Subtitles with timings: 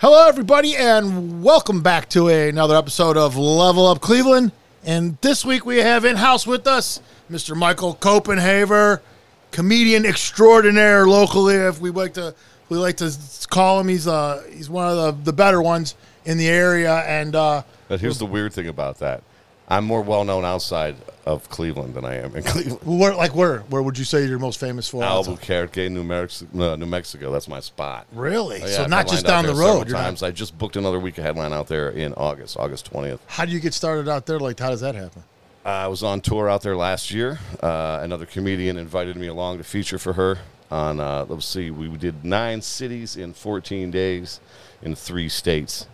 [0.00, 4.50] Hello, everybody, and welcome back to another episode of Level Up Cleveland.
[4.82, 7.54] And this week we have in house with us Mr.
[7.54, 9.02] Michael Copenhaver,
[9.50, 11.56] comedian extraordinaire locally.
[11.56, 12.34] If we like to,
[12.70, 13.14] we like to
[13.50, 13.88] call him.
[13.88, 17.00] He's uh he's one of the, the better ones in the area.
[17.00, 19.22] And uh, But here's the weird thing about that.
[19.68, 20.96] I'm more well known outside
[21.26, 22.80] of Cleveland than I am in Cleveland.
[23.00, 25.02] where, like where where would you say you're most famous for?
[25.04, 27.30] Albuquerque, New Mexico, New Mexico.
[27.30, 28.06] That's my spot.
[28.12, 28.62] Really?
[28.62, 29.88] Oh, yeah, so I've not just down the road.
[29.88, 30.22] You're not- Times.
[30.22, 33.18] I just booked another week of headline out there in August, August 20th.
[33.26, 34.38] how do you get started out there?
[34.40, 35.22] Like, how does that happen?
[35.64, 37.38] I was on tour out there last year.
[37.62, 40.38] Uh, another comedian invited me along to feature for her
[40.70, 44.40] on, uh, let's see, we did nine cities in 14 days
[44.80, 45.86] in three states.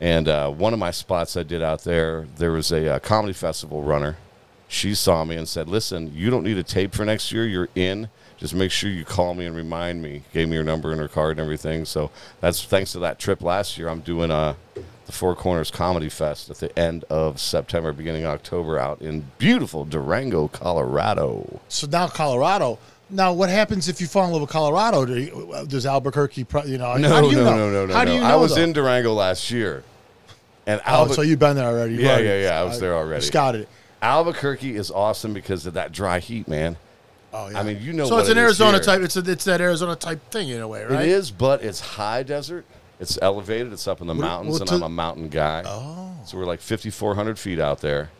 [0.00, 3.32] And uh, one of my spots I did out there, there was a uh, comedy
[3.32, 4.16] festival runner.
[4.68, 7.46] She saw me and said, Listen, you don't need a tape for next year.
[7.46, 8.08] You're in.
[8.36, 10.22] Just make sure you call me and remind me.
[10.32, 11.84] Gave me her number and her card and everything.
[11.84, 12.10] So
[12.40, 13.88] that's thanks to that trip last year.
[13.88, 14.54] I'm doing uh,
[15.06, 19.24] the Four Corners Comedy Fest at the end of September, beginning of October, out in
[19.38, 21.60] beautiful Durango, Colorado.
[21.68, 22.78] So now Colorado.
[23.10, 25.06] Now, what happens if you fall in love with Colorado?
[25.06, 26.94] Do you, does Albuquerque, you know?
[26.98, 27.56] No, do you no, know?
[27.56, 28.12] no, no, no, How no.
[28.12, 28.26] you know?
[28.26, 28.60] I was though?
[28.62, 29.82] in Durango last year,
[30.66, 31.94] and Oh, Albu- so you've been there already.
[31.94, 33.24] You've Yeah, already- yeah, yeah, I was there already.
[33.24, 33.68] Scouted it.
[34.02, 36.76] Albuquerque is awesome because of that dry heat, man.
[37.32, 37.60] Oh, yeah.
[37.60, 39.00] I mean, you know So it's an it Arizona type.
[39.02, 41.02] It's a, it's that Arizona type thing in a way, right?
[41.02, 42.64] It is, but it's high desert.
[43.00, 43.72] It's elevated.
[43.72, 45.62] It's up in the What- mountains, what and I'm a mountain guy.
[45.66, 46.12] Oh.
[46.24, 48.10] So we're like 5,400 feet out there,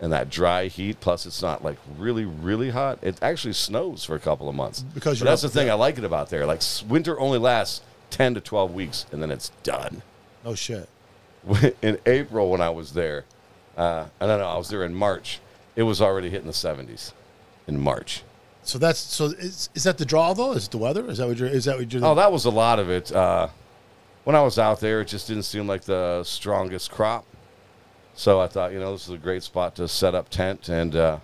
[0.00, 1.00] and that dry heat.
[1.00, 2.98] Plus, it's not like really, really hot.
[3.02, 4.82] It actually snows for a couple of months.
[4.82, 5.74] Because But that's the thing there.
[5.74, 6.44] I like it about there.
[6.46, 10.02] Like winter only lasts 10 to 12 weeks, and then it's done.
[10.44, 10.88] Oh shit.
[11.82, 13.24] in April when I was there,
[13.76, 15.40] uh, I don't know, I was there in March.
[15.74, 17.12] It was already hitting the 70s
[17.66, 18.22] in March.
[18.64, 19.26] So that's so.
[19.26, 20.52] Is, is that the draw though?
[20.52, 21.08] Is it the weather?
[21.10, 21.48] Is that what you're?
[21.48, 22.04] Is that what you're?
[22.04, 23.10] Oh, that was a lot of it.
[23.10, 23.48] Uh,
[24.24, 27.26] when I was out there, it just didn't seem like the strongest crop.
[28.14, 30.94] So I thought, you know, this is a great spot to set up tent and
[30.94, 31.18] uh,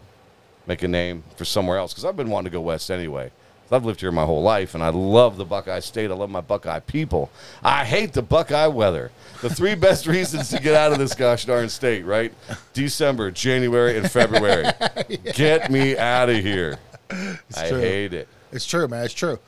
[0.67, 1.93] make a name for somewhere else.
[1.93, 3.31] Because I've been wanting to go west anyway.
[3.73, 6.11] I've lived here my whole life, and I love the Buckeye State.
[6.11, 7.31] I love my Buckeye people.
[7.63, 9.11] I hate the Buckeye weather.
[9.43, 12.33] The three best reasons to get out of this gosh darn state, right?
[12.73, 14.67] December, January, and February.
[15.35, 16.79] Get me out of here.
[17.11, 17.79] I true.
[17.79, 18.29] hate it.
[18.53, 19.05] It's true, man.
[19.05, 19.39] It's true.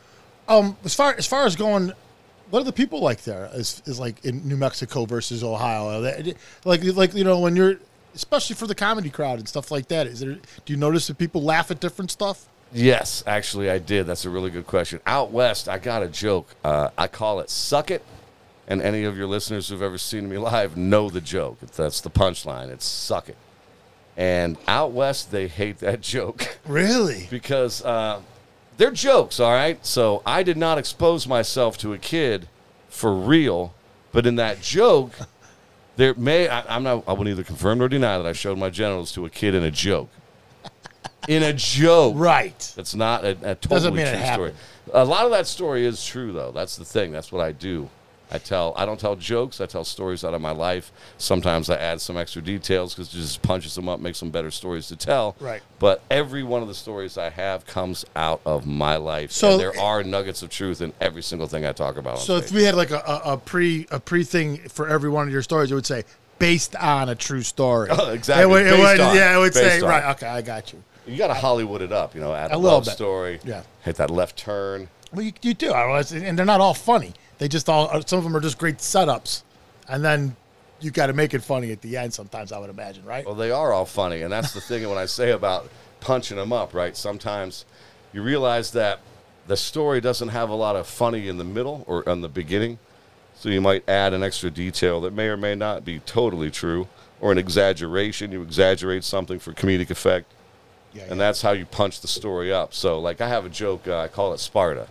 [0.48, 1.92] Um, as far as far as going,
[2.50, 3.48] what are the people like there?
[3.54, 6.00] Is is like in New Mexico versus Ohio?
[6.00, 7.76] They- like like you know when you're,
[8.14, 10.06] especially for the comedy crowd and stuff like that.
[10.06, 10.34] Is there?
[10.34, 12.46] Do you notice that people laugh at different stuff?
[12.72, 14.06] Yes, actually, I did.
[14.06, 15.00] That's a really good question.
[15.06, 16.54] Out west, I got a joke.
[16.62, 18.04] Uh, I call it "suck it,"
[18.68, 21.58] and any of your listeners who've ever seen me live know the joke.
[21.60, 22.68] That's the punchline.
[22.70, 23.36] It's "suck it,"
[24.16, 27.26] and out west, they hate that joke Really?
[27.30, 28.20] because uh,
[28.76, 29.40] they're jokes.
[29.40, 32.48] All right, so I did not expose myself to a kid
[32.88, 33.74] for real,
[34.12, 35.12] but in that joke,
[35.96, 37.02] there may I, I'm not.
[37.08, 39.64] I will neither confirm nor deny that I showed my genitals to a kid in
[39.64, 40.08] a joke.
[41.28, 42.72] In a joke, Right.
[42.76, 44.52] that's not a, a Doesn't totally true story.
[44.92, 46.50] A lot of that story is true, though.
[46.50, 47.12] That's the thing.
[47.12, 47.88] That's what I do.
[48.32, 48.72] I tell.
[48.76, 49.60] I don't tell jokes.
[49.60, 50.92] I tell stories out of my life.
[51.18, 54.52] Sometimes I add some extra details because it just punches them up, makes them better
[54.52, 55.34] stories to tell.
[55.40, 55.60] Right.
[55.80, 59.32] But every one of the stories I have comes out of my life.
[59.32, 62.20] So- and there are nuggets of truth in every single thing I talk about.
[62.20, 65.26] So if we had like a, a, a pre a pre thing for every one
[65.26, 66.04] of your stories, it would say
[66.38, 67.88] based on a true story.
[67.90, 68.44] Oh, exactly.
[68.44, 69.16] It would, it would- on.
[69.16, 69.88] yeah, it would say on.
[69.88, 70.04] right.
[70.16, 70.82] Okay, I got you.
[71.06, 72.92] You got to Hollywood it up, you know, add A a, little love bit.
[72.94, 73.40] story.
[73.44, 73.62] Yeah.
[73.82, 74.88] Hit that left turn.
[75.12, 77.14] Well, you, you do, I was- and they're not all funny.
[77.38, 79.42] They just all uh, some of them are just great setups,
[79.88, 80.36] and then
[80.80, 82.12] you got to make it funny at the end.
[82.14, 83.24] Sometimes I would imagine, right?
[83.24, 85.68] Well, they are all funny, and that's the thing when I say about
[86.00, 86.96] punching them up, right?
[86.96, 87.64] Sometimes
[88.12, 89.00] you realize that
[89.46, 92.78] the story doesn't have a lot of funny in the middle or in the beginning,
[93.34, 96.88] so you might add an extra detail that may or may not be totally true,
[97.22, 98.32] or an exaggeration.
[98.32, 100.30] You exaggerate something for comedic effect,
[100.92, 102.74] Yeah, and that's how you punch the story up.
[102.74, 103.86] So, like, I have a joke.
[103.86, 104.82] Uh, I call it Sparta.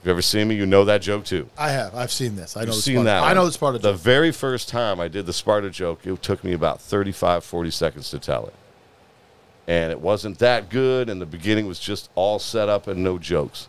[0.00, 1.48] If you ever seen me, you know that joke too.
[1.58, 1.94] I have.
[1.94, 2.56] I've seen this.
[2.56, 3.04] I You've the seen Sparta.
[3.06, 3.22] that.
[3.24, 3.78] I know the Sparta.
[3.78, 4.00] The joke.
[4.00, 8.10] very first time I did the Sparta joke, it took me about 35, 40 seconds
[8.10, 8.54] to tell it.
[9.66, 13.18] And it wasn't that good, and the beginning was just all set up and no
[13.18, 13.68] jokes.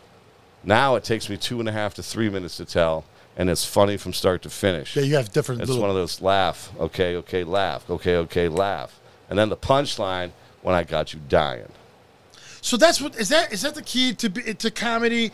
[0.62, 3.04] Now it takes me two and a half to three minutes to tell,
[3.36, 4.96] and it's funny from start to finish.
[4.96, 5.62] Yeah, you have different.
[5.62, 9.00] It's little, one of those laugh, okay, okay, laugh, okay, okay, laugh.
[9.28, 10.30] And then the punchline
[10.62, 11.68] when I got you dying.
[12.62, 13.52] So that's what is that?
[13.52, 15.32] Is that the key to be- to comedy?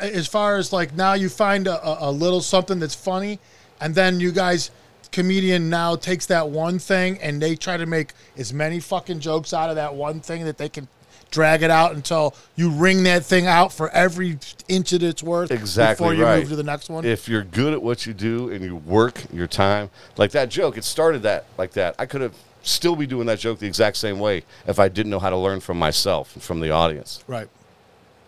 [0.00, 3.38] As far as like now you find a, a, little something that's funny,
[3.80, 4.72] and then you guys,
[5.12, 9.52] comedian now takes that one thing and they try to make as many fucking jokes
[9.54, 10.88] out of that one thing that they can
[11.30, 15.50] drag it out until you wring that thing out for every inch that it's worth.
[15.50, 16.40] Exactly before you right.
[16.40, 17.04] move to the next one.
[17.04, 20.76] If you're good at what you do and you work your time, like that joke,
[20.76, 21.94] it started that like that.
[21.98, 22.34] I could have
[22.68, 25.36] still be doing that joke the exact same way if I didn't know how to
[25.36, 27.22] learn from myself and from the audience.
[27.26, 27.48] right.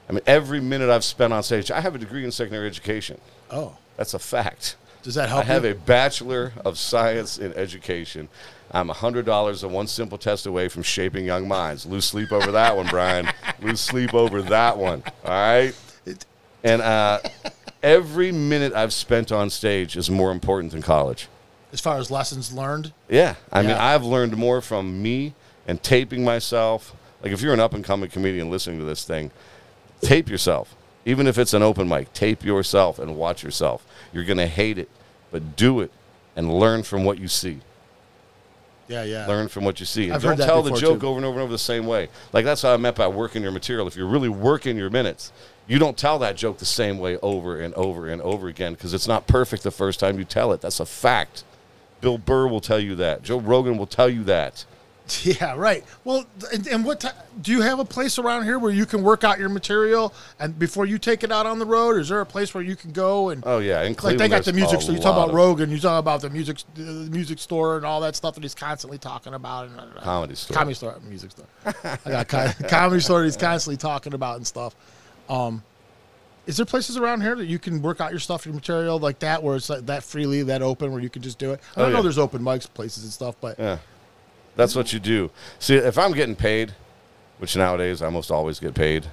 [0.09, 3.21] I mean, every minute I've spent on stage, I have a degree in secondary education.
[3.49, 4.75] Oh, That's a fact.
[5.05, 5.43] does that help?
[5.43, 5.71] I have you?
[5.71, 8.29] a bachelor of science in education.
[8.73, 11.87] I'm hundred dollars and one simple test away from shaping young minds.
[11.87, 13.29] Lose sleep over that one, Brian.
[13.63, 15.05] Lose sleep over that one.
[15.25, 15.73] All right.
[16.65, 17.21] And uh,
[17.83, 21.29] every minute I've spent on stage is more important than college.
[21.73, 22.93] As far as lessons learned.
[23.09, 25.35] Yeah, I mean, I've learned more from me
[25.67, 26.95] and taping myself.
[27.23, 29.31] Like, if you're an up and coming comedian listening to this thing,
[30.01, 30.75] tape yourself.
[31.05, 33.87] Even if it's an open mic, tape yourself and watch yourself.
[34.13, 34.89] You're going to hate it,
[35.31, 35.91] but do it
[36.37, 37.61] and learn from what you see.
[38.89, 39.27] Yeah, yeah.
[39.27, 40.07] Learn from what you see.
[40.07, 41.07] And I've don't heard that tell the joke too.
[41.07, 42.09] over and over and over the same way.
[42.33, 43.87] Like, that's how I meant by working your material.
[43.87, 45.33] If you're really working your minutes,
[45.69, 48.93] you don't tell that joke the same way over and over and over again because
[48.93, 50.61] it's not perfect the first time you tell it.
[50.61, 51.45] That's a fact.
[52.01, 53.23] Bill Burr will tell you that.
[53.23, 54.65] Joe Rogan will tell you that.
[55.25, 55.85] Yeah, right.
[56.05, 57.09] Well, and, and what ti
[57.43, 60.57] do you have a place around here where you can work out your material and
[60.57, 61.99] before you take it out on the road?
[61.99, 64.45] Is there a place where you can go and Oh yeah, in like they got
[64.45, 64.95] the music store?
[64.95, 65.69] You talk about Rogan.
[65.69, 68.99] You talk about the music, the music store, and all that stuff that he's constantly
[68.99, 69.67] talking about.
[69.67, 70.55] And, uh, Comedy store.
[70.57, 71.47] comedy store, music store.
[71.67, 73.25] I got co- comedy store.
[73.25, 74.77] He's constantly talking about and stuff.
[75.29, 75.65] Um,
[76.47, 79.19] is there places around here that you can work out your stuff, your material like
[79.21, 81.61] that, where it's like that freely, that open, where you can just do it?
[81.77, 83.79] I Oh, know there's open mics places and stuff, but Yeah,
[84.57, 85.31] that's what you do.
[85.59, 86.75] See, if I'm getting paid,
[87.39, 89.07] which nowadays I almost always get paid,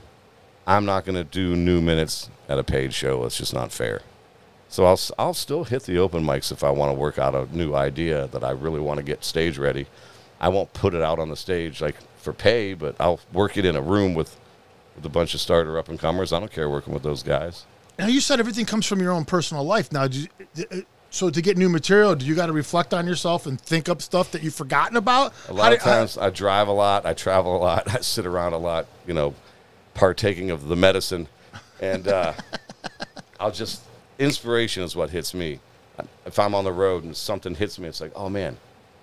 [0.65, 3.23] I'm not going to do new minutes at a paid show.
[3.25, 4.01] It's just not fair.
[4.69, 7.47] So I'll I'll still hit the open mics if I want to work out a
[7.55, 9.87] new idea that I really want to get stage ready.
[10.41, 13.63] I won't put it out on the stage like for pay, but I'll work it
[13.63, 14.37] in a room with
[14.97, 16.33] with a bunch of starter up and comers.
[16.33, 17.65] I don't care working with those guys.
[17.97, 19.91] Now you said everything comes from your own personal life.
[19.91, 20.27] Now, you,
[20.59, 20.77] uh,
[21.09, 24.01] so to get new material, do you got to reflect on yourself and think up
[24.01, 25.33] stuff that you've forgotten about?
[25.47, 28.53] A lot of times I drive a lot, I travel a lot, I sit around
[28.53, 29.33] a lot, you know,
[29.93, 31.27] partaking of the medicine.
[31.79, 32.33] And uh,
[33.39, 33.83] I'll just,
[34.19, 35.59] inspiration is what hits me.
[36.25, 38.57] If I'm on the road and something hits me, it's like, oh man,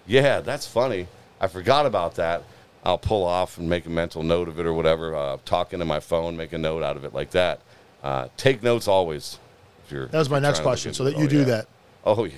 [0.06, 1.08] yeah, that's funny.
[1.40, 2.44] I forgot about that.
[2.84, 5.14] I'll pull off and make a mental note of it or whatever.
[5.16, 7.60] Uh, talk into my phone, make a note out of it like that.
[8.02, 9.38] Uh, take notes always.
[9.86, 10.94] If you're, that was my next trying to look question.
[10.94, 11.44] So that you Oh, do yeah.
[11.44, 11.66] that.
[12.04, 12.34] Oh yeah,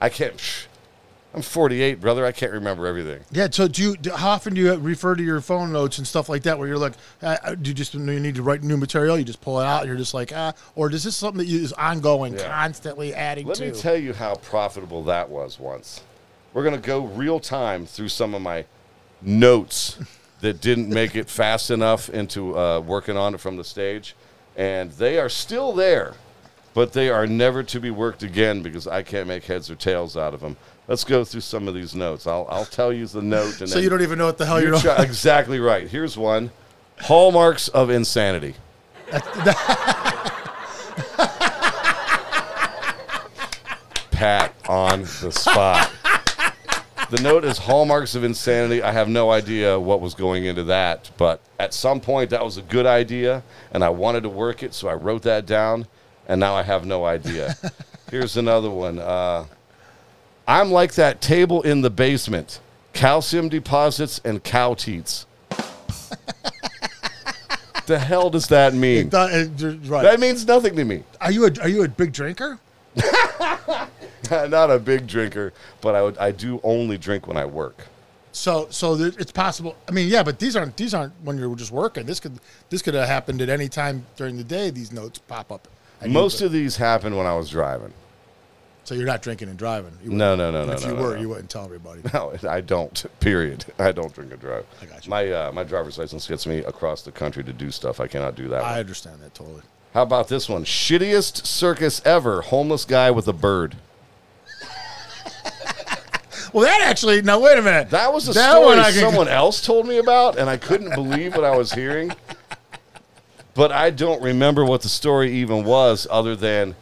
[0.00, 0.36] I can't.
[0.36, 0.66] psh,
[1.32, 2.26] I'm 48, brother.
[2.26, 3.20] I can't remember everything.
[3.30, 3.48] Yeah.
[3.50, 3.96] So do you?
[3.96, 6.58] Do, how often do you refer to your phone notes and stuff like that?
[6.58, 9.16] Where you're like, uh, uh, do you just you need to write new material?
[9.16, 9.80] You just pull it out.
[9.82, 10.52] and You're just like, ah.
[10.74, 12.48] Or is this something that you, is ongoing, Yeah.
[12.48, 13.70] constantly adding Let to?
[13.70, 16.02] me tell you how profitable that was once.
[16.52, 18.64] We're going to go real time through some of my
[19.22, 19.98] notes
[20.40, 24.14] that didn't make it fast enough into uh, working on it from the stage.
[24.56, 26.14] And they are still there,
[26.74, 30.16] but they are never to be worked again because I can't make heads or tails
[30.16, 30.56] out of them.
[30.88, 32.26] Let's go through some of these notes.
[32.26, 33.60] I'll, I'll tell you the note.
[33.60, 34.78] And so you don't even know what the hell you you're.
[34.78, 35.88] try- exactly right.
[35.88, 36.50] Here's one
[37.00, 38.54] Hallmarks of Insanity.
[44.10, 45.90] Pat on the spot.
[47.10, 48.84] The note is Hallmarks of Insanity.
[48.84, 52.56] I have no idea what was going into that, but at some point that was
[52.56, 53.42] a good idea,
[53.72, 55.88] and I wanted to work it, so I wrote that down,
[56.28, 57.56] and now I have no idea.
[58.12, 59.00] Here's another one.
[59.00, 59.46] Uh,
[60.46, 62.60] I'm like that table in the basement
[62.92, 65.26] calcium deposits and cow teats.
[67.86, 69.08] the hell does that mean?
[69.08, 70.04] That- uh, you're right.
[70.04, 71.02] That means nothing to me.
[71.20, 72.60] Are you a Are you a big drinker?
[74.30, 77.86] Not a big drinker, but I would I do only drink when I work.
[78.32, 79.74] So, so it's possible.
[79.88, 82.06] I mean, yeah, but these aren't these aren't when you're just working.
[82.06, 84.70] This could this could have happened at any time during the day.
[84.70, 85.66] These notes pop up.
[86.06, 87.92] Most of these happened when I was driving.
[88.84, 89.92] so you're not drinking and driving.
[90.02, 92.00] You No, no, no, no, If you were, you wouldn't tell everybody.
[92.14, 93.04] No, I don't.
[93.20, 93.64] Period.
[93.78, 94.64] I don't drink and drive.
[94.80, 95.10] I got you.
[95.10, 98.00] My uh, my driver's license gets me across the country to do stuff.
[98.00, 98.62] I cannot do that.
[98.62, 99.62] I understand that totally.
[99.94, 100.64] How about this one?
[100.64, 102.42] Shittiest circus ever.
[102.42, 103.76] Homeless guy with a bird.
[106.52, 107.22] Well, that actually.
[107.22, 107.90] Now wait a minute.
[107.90, 110.56] That was a That story one I can- someone else told me about, and I
[110.56, 112.12] couldn't believe what I was hearing.
[113.54, 116.74] But I don't remember what the story even was, other than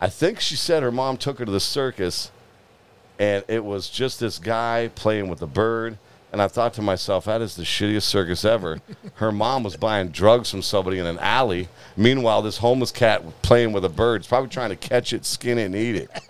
[0.00, 2.32] I think she said her mom took her to the circus,
[3.18, 5.96] and it was just this guy playing with a bird.
[6.34, 8.80] And I thought to myself, that is the shittiest circus ever.
[9.14, 11.68] Her mom was buying drugs from somebody in an alley.
[11.96, 15.58] Meanwhile, this homeless cat playing with a bird is probably trying to catch it, skin
[15.58, 16.10] it, and eat it.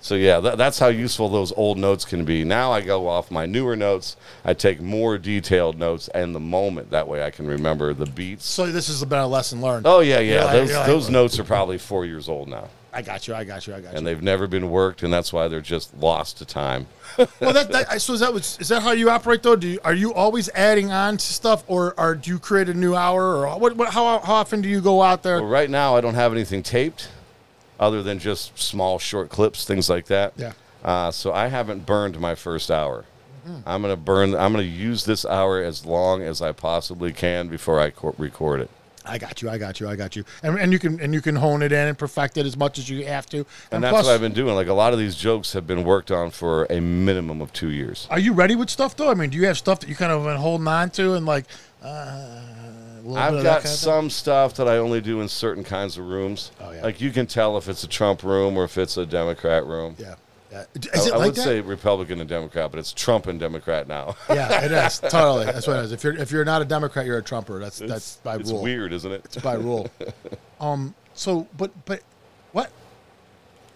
[0.00, 2.42] So yeah, that, that's how useful those old notes can be.
[2.42, 4.16] Now I go off my newer notes.
[4.42, 6.92] I take more detailed notes and the moment.
[6.92, 8.46] That way I can remember the beats.
[8.46, 9.86] So this has been a lesson learned.
[9.86, 10.32] Oh yeah, yeah.
[10.36, 13.28] You're like- those you're like- those notes are probably four years old now, I got
[13.28, 13.34] you.
[13.34, 13.74] I got you.
[13.76, 13.98] I got you.
[13.98, 16.88] and they've never been worked, and that's why they're just lost to time.
[17.18, 19.54] well, that, that I- so is that what's, is that how you operate though?
[19.54, 22.74] Do you, are you always adding on to stuff, or, or do you create a
[22.74, 23.90] new hour, or what, what?
[23.92, 25.40] How, how often do you go out there?
[25.40, 27.08] Well, right now I don't have anything taped,
[27.78, 30.32] other than just small short clips, things like that.
[30.36, 30.52] Yeah.
[30.82, 33.04] Uh, so I haven't burned my first hour.
[33.46, 33.60] Mm-hmm.
[33.68, 34.34] I'm gonna burn.
[34.34, 38.60] I'm gonna use this hour as long as I possibly can before I co- record
[38.60, 38.70] it.
[39.08, 39.50] I got you.
[39.50, 39.88] I got you.
[39.88, 40.24] I got you.
[40.42, 42.78] And, and you can and you can hone it in and perfect it as much
[42.78, 43.46] as you have to.
[43.72, 44.54] And that's plus, what I've been doing.
[44.54, 47.70] Like a lot of these jokes have been worked on for a minimum of two
[47.70, 48.06] years.
[48.10, 49.10] Are you ready with stuff though?
[49.10, 51.26] I mean, do you have stuff that you kind of been holding on to and
[51.26, 51.46] like?
[51.82, 53.70] Uh, a little I've of got kind of thing?
[53.70, 56.50] some stuff that I only do in certain kinds of rooms.
[56.60, 56.82] Oh, yeah.
[56.82, 59.96] Like you can tell if it's a Trump room or if it's a Democrat room.
[59.98, 60.16] Yeah.
[60.50, 60.64] Yeah.
[60.74, 61.44] Is I, it I like would that?
[61.44, 64.16] say Republican and Democrat, but it's Trump and Democrat now.
[64.30, 65.46] yeah, it is totally.
[65.46, 65.92] That's what it is.
[65.92, 67.58] If you're if you're not a Democrat, you're a Trumper.
[67.58, 68.62] That's that's by it's rule.
[68.62, 69.24] weird, isn't it?
[69.26, 69.90] It's by rule.
[70.60, 70.94] um.
[71.14, 72.02] So, but but
[72.52, 72.70] what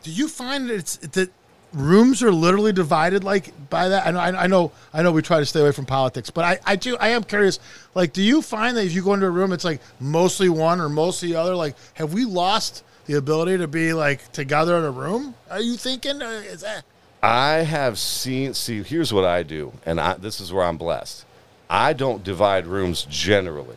[0.02, 1.30] do you find that it's that
[1.72, 4.06] rooms are literally divided like by that?
[4.06, 6.58] I know I know I know we try to stay away from politics, but I
[6.64, 7.58] I do I am curious.
[7.94, 10.80] Like, do you find that if you go into a room, it's like mostly one
[10.80, 11.54] or mostly the other?
[11.54, 15.34] Like, have we lost the ability to be like together in a room?
[15.50, 16.20] Are you thinking?
[16.22, 16.84] Is that?
[17.22, 18.54] I have seen.
[18.54, 21.24] See, here's what I do, and I, this is where I'm blessed.
[21.70, 23.76] I don't divide rooms generally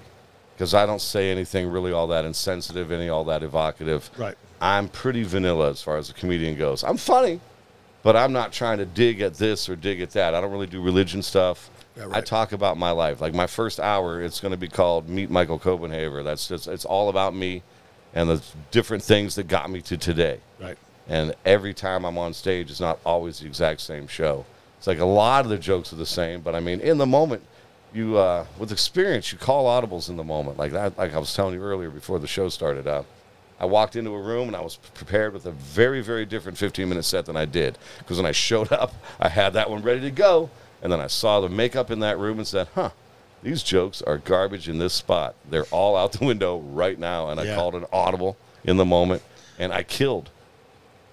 [0.56, 4.10] because I don't say anything really all that insensitive, any all that evocative.
[4.18, 4.36] Right.
[4.62, 6.84] I'm pretty vanilla as far as a comedian goes.
[6.84, 7.40] I'm funny,
[8.04, 10.34] but I'm not trying to dig at this or dig at that.
[10.34, 11.70] I don't really do religion stuff.
[11.98, 13.22] Yeah, I talk about my life.
[13.22, 16.24] Like my first hour, it's going to be called Meet Michael Copenhaver.
[16.24, 17.64] That's just it's all about me
[18.16, 18.42] and the
[18.72, 20.40] different things that got me to today.
[20.60, 20.78] Right.
[21.08, 24.46] And every time I'm on stage, it's not always the exact same show.
[24.78, 27.06] It's like a lot of the jokes are the same, but I mean, in the
[27.06, 27.44] moment,
[27.94, 30.58] you uh, with experience, you call audibles in the moment.
[30.58, 32.88] Like that, like I was telling you earlier before the show started.
[32.88, 33.06] up.
[33.58, 36.90] I walked into a room and I was prepared with a very, very different 15
[36.90, 40.02] minute set than I did because when I showed up, I had that one ready
[40.02, 40.50] to go,
[40.82, 42.90] and then I saw the makeup in that room and said, "Huh."
[43.46, 45.36] These jokes are garbage in this spot.
[45.48, 47.30] They're all out the window right now.
[47.30, 47.56] And I Yeah.
[47.56, 49.22] called an audible in the moment
[49.60, 50.32] and I killed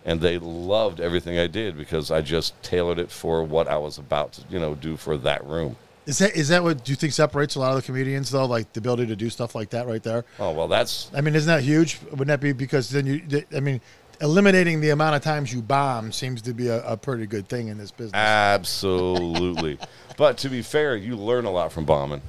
[0.07, 3.99] and they loved everything I did because I just tailored it for what I was
[3.99, 5.77] about to, you know, do for that room.
[6.07, 8.47] Is that is that what do you think separates a lot of the comedians though?
[8.47, 10.25] Like the ability to do stuff like that right there.
[10.41, 12.01] Oh well, that's I mean, isn't that huge?
[12.11, 13.45] Wouldn't that be because then you?
[13.55, 13.81] I mean,
[14.21, 17.69] eliminating the amount of times you bomb seems to be a, a pretty good thing
[17.69, 18.15] in this business.
[18.15, 19.79] absolutely.
[20.17, 22.23] but to be fair, you learn a lot from bombing.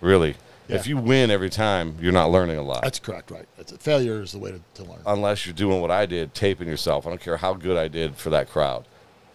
[0.00, 0.36] Really,
[0.68, 2.82] if you win every time, you're not learning a lot.
[2.82, 3.46] That's correct, right?
[3.56, 5.00] That's failure is the way to, to learn.
[5.06, 7.06] unless you're doing what I did, taping yourself.
[7.06, 8.86] I don't care how good I did for that crowd.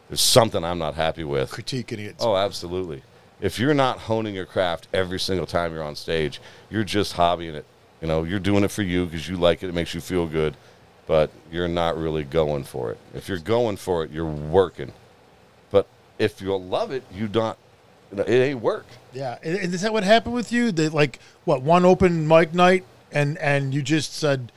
[0.10, 1.52] There's something I'm not happy with.
[1.52, 2.18] Critiquing it.
[2.20, 3.02] Oh, absolutely.
[3.42, 6.40] If you're not honing your craft every single time you're on stage,
[6.70, 7.66] you're just hobbying it.
[8.02, 10.28] You know, you're doing it for you because you like it, it makes you feel
[10.28, 10.56] good,
[11.08, 12.98] but you're not really going for it.
[13.14, 14.94] If you're going for it, you're working.
[15.72, 17.58] But if you love it, you don't.
[18.12, 18.86] It ain't work.
[19.12, 20.72] Yeah, and, is that what happened with you?
[20.72, 24.52] That like what one open mic night, and and you just said,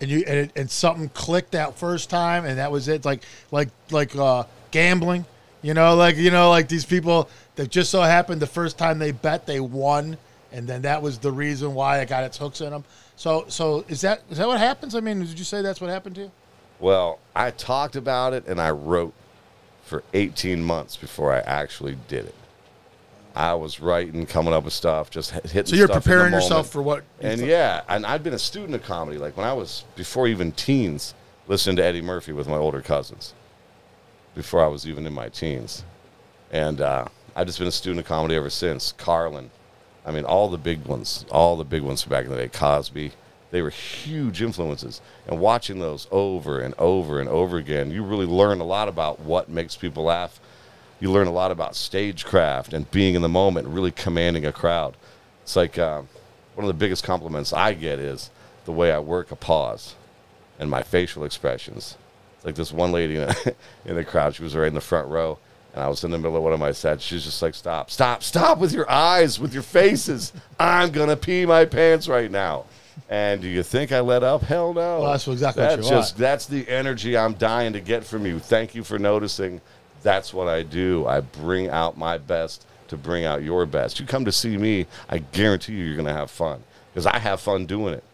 [0.00, 3.04] and you and, it, and something clicked that first time, and that was it.
[3.04, 3.22] Like
[3.52, 5.24] like like uh, gambling,
[5.62, 8.98] you know, like you know, like these people that just so happened the first time
[8.98, 10.18] they bet they won,
[10.52, 12.84] and then that was the reason why it got its hooks in them.
[13.16, 14.94] So so is that is that what happens?
[14.94, 16.30] I mean, did you say that's what happened to you?
[16.78, 19.14] Well, I talked about it and I wrote
[19.82, 22.34] for 18 months before I actually did it.
[23.34, 25.66] I was writing, coming up with stuff, just hitting.
[25.66, 27.04] So you're stuff in the preparing yourself for what?
[27.20, 29.18] And thought- yeah, and I'd been a student of comedy.
[29.18, 31.14] Like when I was before even teens,
[31.46, 33.34] listening to Eddie Murphy with my older cousins.
[34.34, 35.82] Before I was even in my teens,
[36.50, 38.92] and uh, I've just been a student of comedy ever since.
[38.92, 39.50] Carlin,
[40.06, 42.48] I mean, all the big ones, all the big ones from back in the day.
[42.48, 43.12] Cosby,
[43.50, 45.00] they were huge influences.
[45.26, 49.20] And watching those over and over and over again, you really learn a lot about
[49.20, 50.40] what makes people laugh.
[51.00, 54.96] You learn a lot about stagecraft and being in the moment, really commanding a crowd.
[55.42, 56.02] It's like uh,
[56.54, 58.30] one of the biggest compliments I get is
[58.64, 59.94] the way I work a pause
[60.58, 61.96] and my facial expressions.
[62.36, 63.28] It's like this one lady in,
[63.84, 65.38] in the crowd, she was right in the front row,
[65.76, 67.04] and I was in the middle of one of my sets.
[67.04, 70.32] She's just like, Stop, stop, stop with your eyes, with your faces.
[70.58, 72.64] I'm going to pee my pants right now.
[73.10, 74.40] And do you think I let up?
[74.40, 75.00] Hell no.
[75.00, 76.18] Well, that's exactly what that's you just want.
[76.18, 78.38] that's the energy I'm dying to get from you.
[78.38, 79.60] Thank you for noticing.
[80.02, 81.06] That's what I do.
[81.06, 84.00] I bring out my best to bring out your best.
[84.00, 87.18] You come to see me, I guarantee you you're going to have fun because I
[87.18, 88.04] have fun doing it.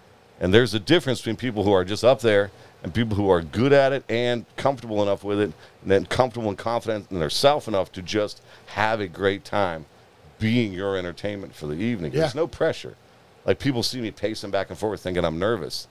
[0.40, 2.50] And there's a difference between people who are just up there
[2.82, 6.48] and people who are good at it and comfortable enough with it, and then comfortable
[6.48, 9.86] and confident in themselves enough to just have a great time
[10.38, 12.12] being your entertainment for the evening.
[12.12, 12.20] Yeah.
[12.20, 12.96] There's no pressure.
[13.44, 15.86] Like people see me pacing back and forth thinking I'm nervous.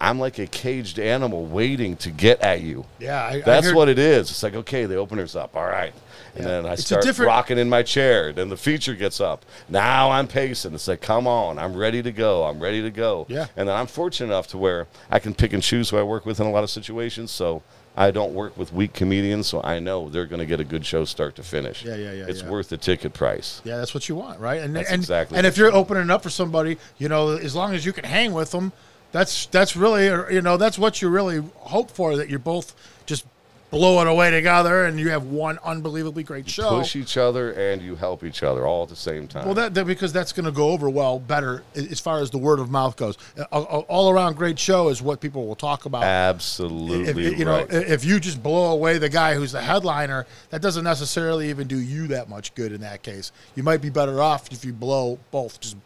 [0.00, 2.86] I'm like a caged animal waiting to get at you.
[2.98, 4.30] Yeah, I, That's I heard, what it is.
[4.30, 5.54] It's like, okay, the opener's up.
[5.54, 5.92] All right.
[6.34, 6.50] And Yeah.
[6.50, 8.32] then I It's start different- rocking in my chair.
[8.32, 9.44] Then the feature gets up.
[9.68, 10.72] Now I'm pacing.
[10.74, 12.44] It's like, come on, I'm ready to go.
[12.44, 13.26] I'm ready to go.
[13.28, 13.46] Yeah.
[13.56, 16.24] And then I'm fortunate enough to where I can pick and choose who I work
[16.24, 17.30] with in a lot of situations.
[17.30, 17.62] So
[17.94, 20.86] I don't work with weak comedians, so I know they're going to get a good
[20.86, 21.84] show start to finish.
[21.84, 22.48] Yeah, yeah, yeah, It's yeah.
[22.48, 23.60] worth the ticket price.
[23.64, 24.62] Yeah, that's what you want, right?
[24.62, 27.74] And That's and exactly and if you're opening up for somebody, you know, as long
[27.74, 28.72] as you can hang with them,
[29.12, 32.74] that's that's really you know that's what you really hope for that you're both
[33.06, 33.26] just
[33.70, 36.70] blowing away together and you have one unbelievably great show.
[36.80, 39.44] Push each other and you help each other all at the same time.
[39.44, 42.38] Well, that, that because that's going to go over well better as far as the
[42.38, 43.16] word of mouth goes.
[43.52, 46.02] All around great show is what people will talk about.
[46.02, 47.72] Absolutely if, you know, right.
[47.72, 51.78] if you just blow away the guy who's the headliner, that doesn't necessarily even do
[51.78, 53.30] you that much good in that case.
[53.54, 55.76] You might be better off if you blow both, just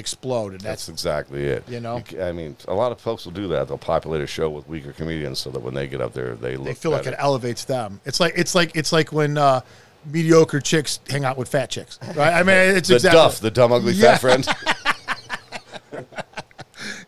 [0.00, 1.62] explode, and That's that's, exactly it.
[1.68, 2.02] You know?
[2.04, 3.68] ca- I mean, a lot of folks will do that.
[3.68, 6.56] They'll populate a show with weaker comedians so that when they get up there, they
[6.56, 6.66] look.
[6.66, 8.00] they feel like it elevates them.
[8.04, 9.60] It's like it's like it's like when uh,
[10.06, 12.32] mediocre chicks hang out with fat chicks, right?
[12.34, 14.16] I mean, it's the exactly duff, the dumb, ugly, Yeah.
[14.16, 14.46] fat friend.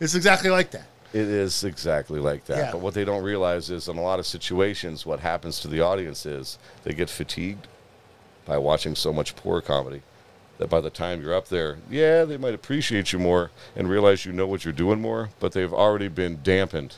[0.00, 0.84] it's exactly like that.
[1.12, 2.56] it is exactly like that.
[2.58, 2.72] Yeah.
[2.72, 5.80] But what they don't realize is, in a lot of situations, what happens to the
[5.80, 7.66] audience is they get fatigued
[8.44, 10.02] by watching so much poor comedy.
[10.58, 14.24] That by the time you're up there, yeah, they might appreciate you more and realize
[14.24, 16.94] you know what you're doing more, but they've already been dampened.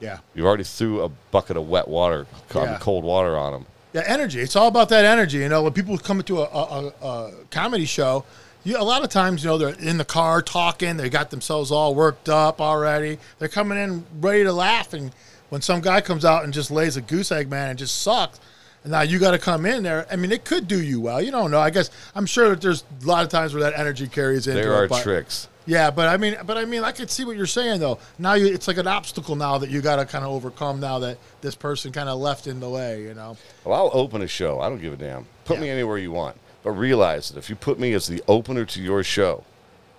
[0.00, 0.18] Yeah.
[0.34, 2.76] you've already threw a bucket of wet water, Yeah.
[2.80, 3.66] cold water on them.
[3.94, 4.40] Yeah, energy.
[4.40, 5.38] It's all about that energy.
[5.38, 8.24] You know, when people come into a, a, a, a comedy show,
[8.62, 10.98] you, a lot of times, you know, they're in the car talking.
[10.98, 13.18] They got themselves all worked up already.
[13.38, 15.12] They're coming in ready to laugh, and
[15.48, 18.38] when some guy comes out and just lays a goose egg, man, and just sucks.
[18.86, 20.06] Now you got to come in there.
[20.10, 21.20] I mean, it could do you well.
[21.20, 21.58] You don't know.
[21.60, 24.62] I guess I'm sure that there's a lot of times where that energy carries into
[24.62, 25.48] There it, are but- tricks.
[25.68, 27.98] Yeah, but I mean, but I mean, I could see what you're saying though.
[28.20, 30.78] Now you, it's like an obstacle now that you got to kind of overcome.
[30.78, 33.36] Now that this person kind of left in the way, you know.
[33.64, 34.60] Well, I'll open a show.
[34.60, 35.26] I don't give a damn.
[35.44, 36.36] Put me anywhere you want.
[36.62, 39.42] But realize that if you put me as the opener to your show,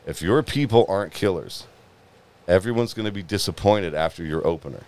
[0.05, 1.65] if your people aren't killers,
[2.47, 4.83] everyone's going to be disappointed after your opener.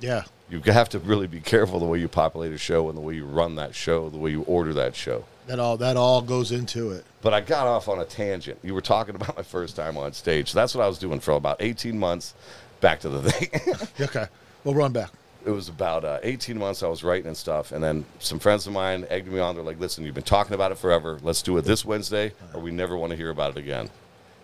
[0.00, 0.22] Yeah.
[0.50, 3.14] You have to really be careful the way you populate a show and the way
[3.14, 5.24] you run that show, the way you order that show.
[5.46, 7.04] That all that all goes into it.
[7.22, 8.58] But I got off on a tangent.
[8.62, 10.52] You were talking about my first time on stage.
[10.52, 12.34] That's what I was doing for about 18 months.
[12.80, 13.74] Back to the thing.
[14.08, 14.26] Okay,
[14.64, 15.10] we'll run back.
[15.46, 17.72] it was about uh, 18 months I was writing and stuff.
[17.72, 19.54] And then some friends of mine egged me on.
[19.54, 21.18] They're like, listen, you've been talking about it forever.
[21.22, 23.90] Let's do it this Wednesday, or we never want to hear about it again.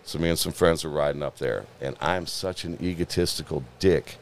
[0.03, 1.65] So me and some friends were riding up there.
[1.81, 4.17] And I'm such an egotistical dick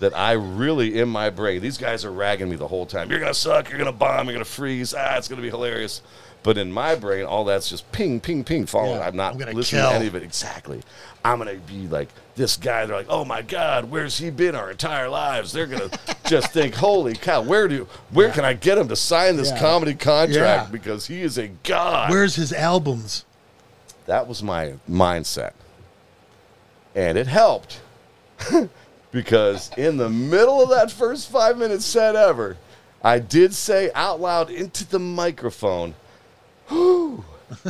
[0.00, 3.10] that I really, in my brain, these guys are ragging me the whole time.
[3.10, 3.68] You're going to suck.
[3.68, 4.26] You're going to bomb.
[4.26, 4.94] You're going to freeze.
[4.96, 6.02] Ah, it's going to be hilarious.
[6.44, 9.00] But in my brain, all that's just ping, ping, ping, falling.
[9.00, 9.90] Yeah, I'm not I'm gonna listening kill.
[9.90, 10.22] to any of it.
[10.22, 10.80] Exactly.
[11.24, 12.86] I'm going to be like this guy.
[12.86, 15.52] They're like, oh my God, where's he been our entire lives?
[15.52, 18.96] They're going to just think, holy cow, where do, where can I get him to
[18.96, 19.58] sign this Yeah.
[19.58, 20.34] comedy contract?
[20.36, 20.66] Yeah.
[20.70, 22.10] Because he is a god.
[22.10, 23.24] Where's his albums?
[24.06, 25.52] that was my mindset.
[26.94, 27.80] And it helped
[29.10, 32.56] because in the middle of that first five minute set ever,
[33.02, 35.94] I did say out loud into the microphone,
[36.68, 37.24] Whew,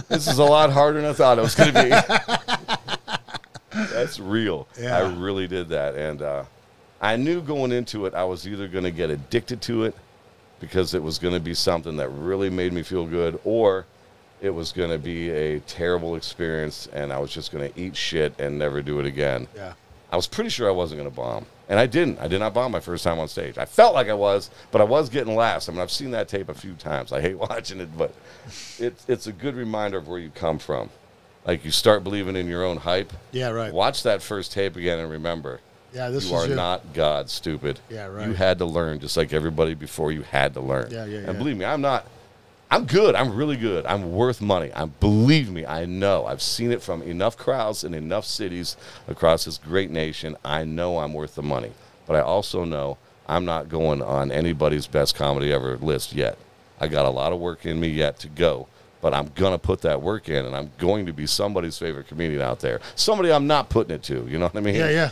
[0.09, 3.77] this is a lot harder than I thought it was going to be.
[3.93, 4.67] That's real.
[4.79, 4.99] Yeah.
[4.99, 5.95] I really did that.
[5.95, 6.45] And uh,
[7.01, 9.95] I knew going into it, I was either going to get addicted to it
[10.61, 13.87] because it was going to be something that really made me feel good, or
[14.41, 17.97] it was going to be a terrible experience and I was just going to eat
[17.97, 19.49] shit and never do it again.
[19.55, 19.75] Yeah.
[20.11, 21.47] I was pretty sure I wasn't going to bomb.
[21.69, 22.19] And I didn't.
[22.19, 23.59] I did not bomb my first time on stage.
[23.59, 25.69] I felt like I was, but I was getting laughs.
[25.69, 27.13] I mean, I've seen that tape a few times.
[27.13, 28.15] I hate watching it, but
[28.79, 30.89] it's, it's a good reminder of where you come from.
[31.47, 33.13] Like you start believing in your own hype.
[33.33, 33.73] Yeah, right.
[33.73, 35.61] Watch that first tape again and remember
[35.95, 36.55] Yeah, this you are you.
[36.55, 37.79] not God, stupid.
[37.91, 38.27] Yeah, right.
[38.27, 40.89] You had to learn just like everybody before you had to learn.
[40.91, 41.33] Yeah, yeah, And yeah.
[41.35, 42.07] believe me, I'm not.
[42.71, 43.15] I'm good.
[43.15, 43.87] I'm really good.
[43.87, 44.71] I'm worth money.
[44.75, 45.65] I'm believe me.
[45.65, 46.27] I know.
[46.27, 48.77] I've seen it from enough crowds in enough cities
[49.07, 50.37] across this great nation.
[50.45, 51.73] I know I'm worth the money.
[52.07, 56.39] But I also know I'm not going on anybody's best comedy ever list yet.
[56.81, 58.69] I got a lot of work in me yet to go.
[59.01, 62.43] But I'm gonna put that work in, and I'm going to be somebody's favorite comedian
[62.43, 62.81] out there.
[62.97, 64.27] Somebody I'm not putting it to.
[64.29, 64.75] You know what I mean?
[64.75, 65.11] Yeah, yeah.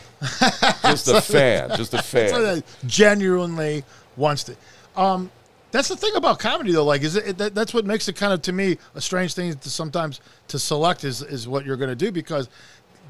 [0.83, 1.71] Just a fan.
[1.77, 2.31] Just a fan.
[2.31, 3.85] That genuinely
[4.17, 4.57] wants to.
[4.97, 5.31] Um,
[5.77, 6.85] that's the thing about comedy, though.
[6.85, 9.35] Like, is it, it that, that's what makes it kind of to me a strange
[9.35, 12.49] thing to sometimes to select is is what you're going to do because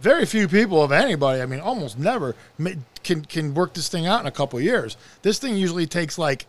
[0.01, 2.35] very few people, of anybody, I mean, almost never
[3.03, 4.97] can can work this thing out in a couple years.
[5.23, 6.47] This thing usually takes like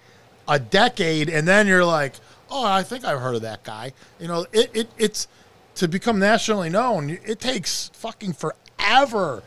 [0.47, 2.13] a decade, and then you're like,
[2.49, 3.93] oh, I think I've heard of that guy.
[4.19, 5.27] You know, it, it it's
[5.75, 7.11] to become nationally known.
[7.25, 9.43] It takes fucking forever,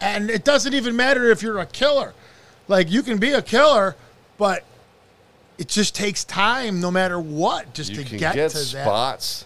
[0.00, 2.12] and it doesn't even matter if you're a killer.
[2.66, 3.96] Like you can be a killer,
[4.36, 4.64] but
[5.58, 8.64] it just takes time, no matter what, just You to get, get, to that.
[8.64, 9.44] spots,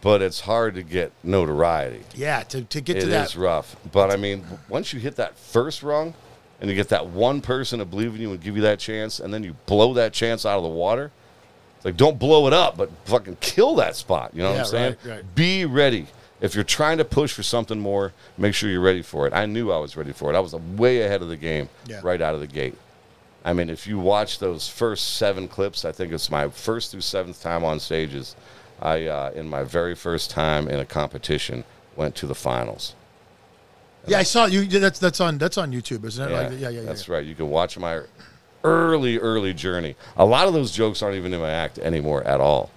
[0.00, 2.02] but it's hard to get notoriety.
[2.14, 3.36] Yeah, to, to get It to is that.
[3.40, 3.76] rough.
[3.92, 6.14] But I mean, once you hit that first rung
[6.60, 9.18] and you get that one person to believe in you and give you that chance,
[9.20, 11.10] and then you blow that chance out of the water,
[11.76, 14.30] it's like don't blow it up, but fucking kill that spot.
[14.34, 14.96] You know what I'm saying?
[15.04, 15.34] right, right.
[15.34, 16.06] Be ready.
[16.40, 19.32] If you're trying to push for something more, make sure you're ready for it.
[19.32, 20.36] I knew I was ready for it.
[20.36, 22.00] I was way ahead of the game Yeah.
[22.02, 22.76] right out of the gate.
[23.44, 27.02] I mean, if you watch those first seven clips, I think it's my first through
[27.02, 28.34] seventh time on stages.
[28.80, 32.94] I, uh, in my very first time in a competition, went to the finals.
[34.06, 34.64] Yeah, I saw you.
[34.66, 36.30] That's that's on that's on YouTube, isn't it?
[36.30, 36.82] Yeah, Like, yeah, yeah, yeah.
[36.82, 37.24] That's right.
[37.24, 38.02] You can watch my
[38.62, 39.96] early, early journey.
[40.16, 42.70] A lot of those jokes aren't even in my act anymore at all,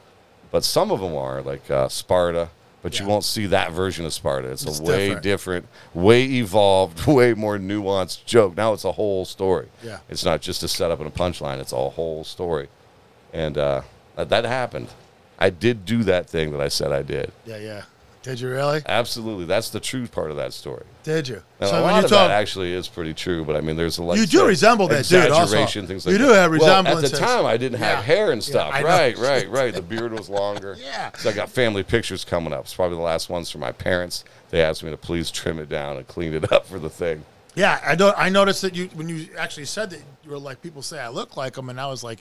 [0.51, 2.49] but some of them are, like uh, Sparta.
[2.83, 4.49] But you won't see that version of Sparta.
[4.49, 5.23] It's, It's a way different.
[5.23, 5.67] different.
[5.93, 8.55] way evolved, way more nuanced joke.
[8.55, 9.67] Now it's a whole story.
[9.83, 9.99] Yeah.
[10.09, 11.59] It's not just a setup and a punchline.
[11.59, 12.69] It's a whole story,
[13.33, 13.81] and uh,
[14.15, 14.89] that, that happened.
[15.39, 17.31] I did do that thing that I said I did.
[17.45, 17.83] Yeah, yeah.
[18.27, 18.81] Did you really?
[18.85, 20.83] Absolutely, that's the true part of that story.
[21.03, 21.41] Did you?
[21.61, 23.61] Now, so a when lot you of talk, that actually is pretty true, but I
[23.61, 25.43] mean, there's a like You do say, resemble that dude also.
[25.43, 26.25] exaggeration, things like You that.
[26.27, 28.01] do have Well, at the time, I didn't have Yeah.
[28.01, 28.73] hair and stuff.
[28.73, 28.81] Know.
[28.85, 29.73] right, right, right.
[29.73, 30.75] The beard was longer.
[30.77, 31.11] Yeah.
[31.17, 32.65] So I got family pictures coming up.
[32.65, 34.25] It's probably the last ones for my parents.
[34.49, 37.23] They asked me to please trim it down and clean it up for the thing.
[37.55, 38.15] yeah, I don't.
[38.17, 41.07] I noticed that you when you actually said that you were like people say I
[41.07, 42.19] look like him, and I was like,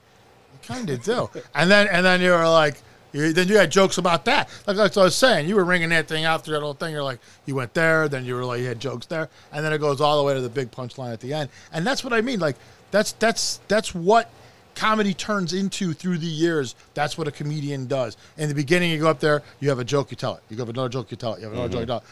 [0.52, 1.28] you kind of do.
[1.56, 2.76] and then and then you were like.
[3.12, 4.48] You, then you had jokes about that.
[4.66, 6.92] Like, like I was saying, you were ringing that thing out through that whole thing.
[6.92, 9.72] You're like, you went there, then you were like, you had jokes there, and then
[9.72, 11.50] it goes all the way to the big punchline at the end.
[11.72, 12.40] And that's what I mean.
[12.40, 12.56] Like,
[12.90, 14.30] that's that's that's what
[14.74, 16.74] comedy turns into through the years.
[16.94, 18.16] That's what a comedian does.
[18.36, 20.42] In the beginning, you go up there, you have a joke, you tell it.
[20.48, 21.40] You go have another joke, you tell it.
[21.40, 21.90] You have another joke, you mm-hmm.
[21.90, 22.04] tell it.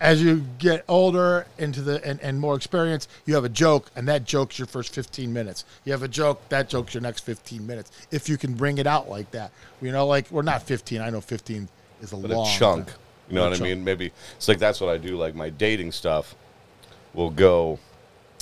[0.00, 4.08] As you get older into the and, and more experience, you have a joke, and
[4.08, 5.64] that joke's your first 15 minutes.
[5.84, 7.90] You have a joke, that joke's your next 15 minutes.
[8.10, 11.02] If you can bring it out like that, you know, like we're not 15.
[11.02, 11.68] I know 15
[12.00, 12.86] is a But long a chunk.
[12.86, 12.96] time.
[13.28, 13.60] You know what chunk.
[13.70, 13.84] I mean?
[13.84, 15.16] Maybe it's like that's what I do.
[15.18, 16.34] Like my dating stuff
[17.12, 17.78] will go.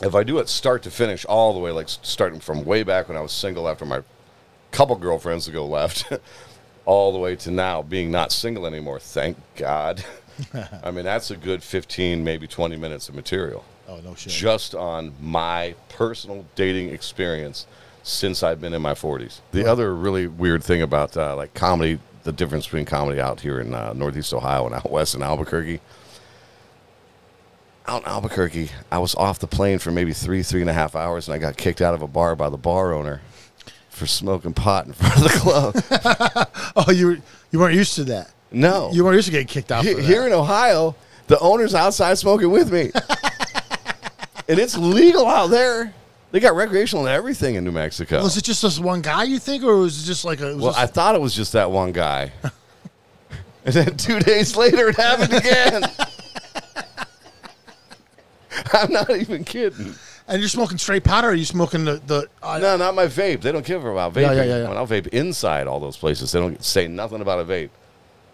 [0.01, 3.09] If I do it start to finish all the way, like starting from way back
[3.09, 4.03] when I was single after my
[4.71, 6.05] couple girlfriends ago left,
[6.85, 9.01] all the way to now being not single anymore.
[9.01, 10.05] Thank God.
[10.83, 14.33] I mean, that's a good 15, maybe 20 minutes of material Oh no shit.
[14.33, 17.67] just on my personal dating experience
[18.03, 19.41] since I've been in my 40s.
[19.53, 23.61] The other really weird thing about uh, like comedy, the difference between comedy out here
[23.61, 25.81] in uh, Northeast Ohio and out west in Albuquerque.
[27.87, 30.95] Out in Albuquerque, I was off the plane for maybe three, three and a half
[30.95, 33.23] hours, and I got kicked out of a bar by the bar owner
[33.89, 36.49] for smoking pot in front of the club.
[36.77, 37.21] Oh, you
[37.51, 38.31] you weren't used to that.
[38.51, 39.85] No, You weren't used to getting kicked out.
[39.85, 40.07] He- for that.
[40.07, 40.95] here in Ohio,
[41.27, 42.91] the owner's outside smoking with me.
[44.49, 45.93] and it's legal out there.
[46.31, 48.23] They got recreational and everything in New Mexico.
[48.23, 50.57] was it just this one guy you think, or was it just like a?
[50.57, 52.33] Well, I thought it was just that one guy.
[53.65, 55.83] and then two days later, it happened again.
[58.73, 59.95] I'm not even kidding.
[60.27, 62.29] and you're smoking straight powder, or are you smoking the the?
[62.43, 63.41] Uh, No, not my vape.
[63.41, 64.23] They don't care about vaping.
[64.23, 64.69] Yeah, yeah, yeah, yeah.
[64.69, 67.71] When I'll vape inside all those places, they don't say nothing about a vape.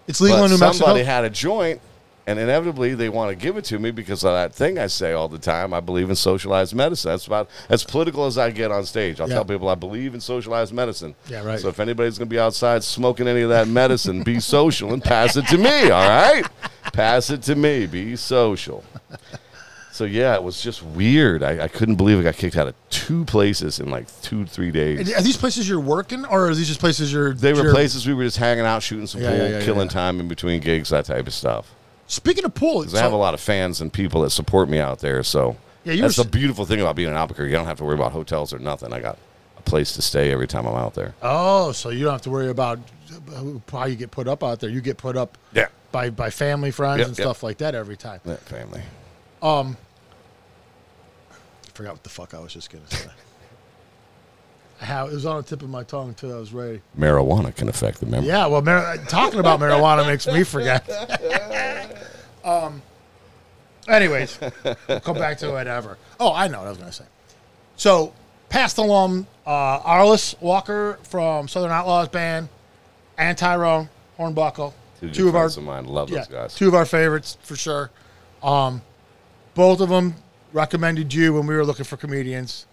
[0.06, 1.04] It's legal but in New somebody Mexico.
[1.04, 1.80] had a joint,
[2.26, 5.12] and inevitably they want to give it to me because of that thing I say
[5.12, 5.72] all the time.
[5.74, 7.10] I believe in socialized medicine.
[7.10, 9.20] That's about as political as I get on stage.
[9.20, 9.34] I'll Yeah.
[9.36, 11.14] tell people I believe in socialized medicine.
[11.28, 11.58] Yeah, right.
[11.60, 15.02] So if anybody's going to be outside smoking any of that medicine, be social and
[15.02, 15.90] pass it to me.
[15.90, 16.44] All right,
[16.92, 17.86] pass it to me.
[17.86, 18.84] Be social.
[19.94, 21.44] So yeah, it was just weird.
[21.44, 24.72] I, I couldn't believe I got kicked out of two places in like two, three
[24.72, 25.14] days.
[25.16, 27.32] Are these places you're working, or are these just places you're?
[27.32, 29.64] They were you're- places we were just hanging out, shooting some Yeah, pool, yeah, yeah,
[29.64, 29.92] killing yeah.
[29.92, 31.72] time in between gigs, that type of stuff.
[32.08, 34.80] Speaking of pool, Because I have a lot of fans and people that support me
[34.80, 35.22] out there.
[35.22, 37.54] So Yeah, you that's were the s- beautiful thing about being in Albuquerque.
[37.54, 38.92] I don't have to worry about hotels or nothing.
[38.92, 39.16] I got
[39.56, 41.14] a place to stay every time I'm out there.
[41.22, 42.80] Oh, so you don't have to worry about
[43.70, 44.70] how you get put up out there.
[44.70, 45.68] You get put up Yeah.
[45.92, 48.18] by by family, friends, and stuff like that every time.
[48.24, 48.82] That family.
[49.44, 49.74] I
[51.74, 53.10] forgot what the fuck I was just gonna say.
[54.78, 56.32] How it was on the tip of my tongue too.
[56.32, 56.80] I was ready.
[56.98, 58.28] Marijuana can affect the memory.
[58.28, 60.88] Yeah, well, mar- talking about marijuana makes me forget.
[62.44, 62.82] um.
[63.86, 64.38] Anyways,
[65.02, 65.98] come back to whatever.
[66.18, 67.04] Oh, I know what I was going to say.
[67.76, 68.14] So,
[68.48, 72.48] past alum uh, Arliss Walker from Southern Outlaws Band,
[73.18, 76.54] and Tyrone Hornbuckle, Two, two of our of mine love yeah, those guys.
[76.54, 77.90] two of our favorites for sure.
[78.42, 78.82] Um,
[79.54, 80.14] both of them
[80.52, 82.66] recommended you when we were looking for comedians,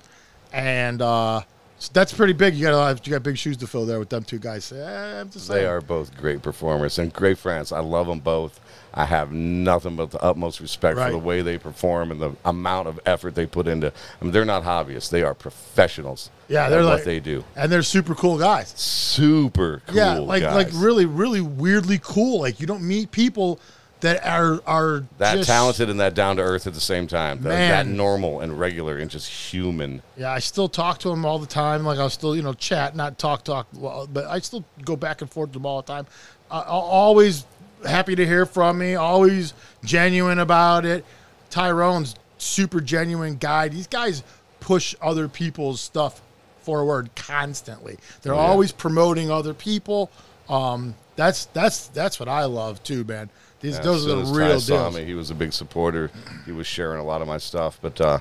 [0.53, 1.41] and uh,
[1.79, 2.53] so that's pretty big.
[2.55, 4.71] You got a lot, you got big shoes to fill there with them two guys.
[4.71, 7.71] Eh, They are both great performers and great friends.
[7.71, 8.59] I love them both.
[8.93, 11.05] I have nothing but the utmost respect Right.
[11.05, 13.87] for the way they perform and the amount of effort they put into.
[13.87, 16.29] I mean, they're not hobbyists; they are professionals.
[16.49, 17.45] Yeah, they're what like- they do.
[17.55, 18.73] and they're super cool guys.
[18.75, 19.95] Super cool.
[19.95, 22.41] yeah, like like really really weirdly cool.
[22.41, 23.59] Like you don't meet people
[24.01, 27.41] that are are that just- talented and that down to earth at the same time.
[27.43, 27.49] That,
[27.85, 30.01] that normal and regular and just human.
[30.17, 31.83] Yeah, I still talk to him all the time.
[31.85, 33.67] Like I'll still, you know, chat, not talk, talk.
[33.73, 36.05] Well, but I still go back and forth with him all the time.
[36.49, 37.45] Uh, always
[37.85, 38.95] happy to hear from me.
[38.95, 41.05] Always genuine about it.
[41.49, 43.67] Tyrone's super genuine guy.
[43.67, 44.23] These guys
[44.59, 46.21] push other people's stuff
[46.61, 47.97] forward constantly.
[48.21, 48.41] They're Oh, yeah.
[48.41, 50.11] always promoting other people.
[50.49, 53.29] Um, that's that's that's what I love too, man.
[53.61, 56.11] These Yeah, those are the real Ty saw me, he was a big supporter.
[56.45, 57.79] He was sharing a lot of my stuff.
[57.81, 58.19] But uh,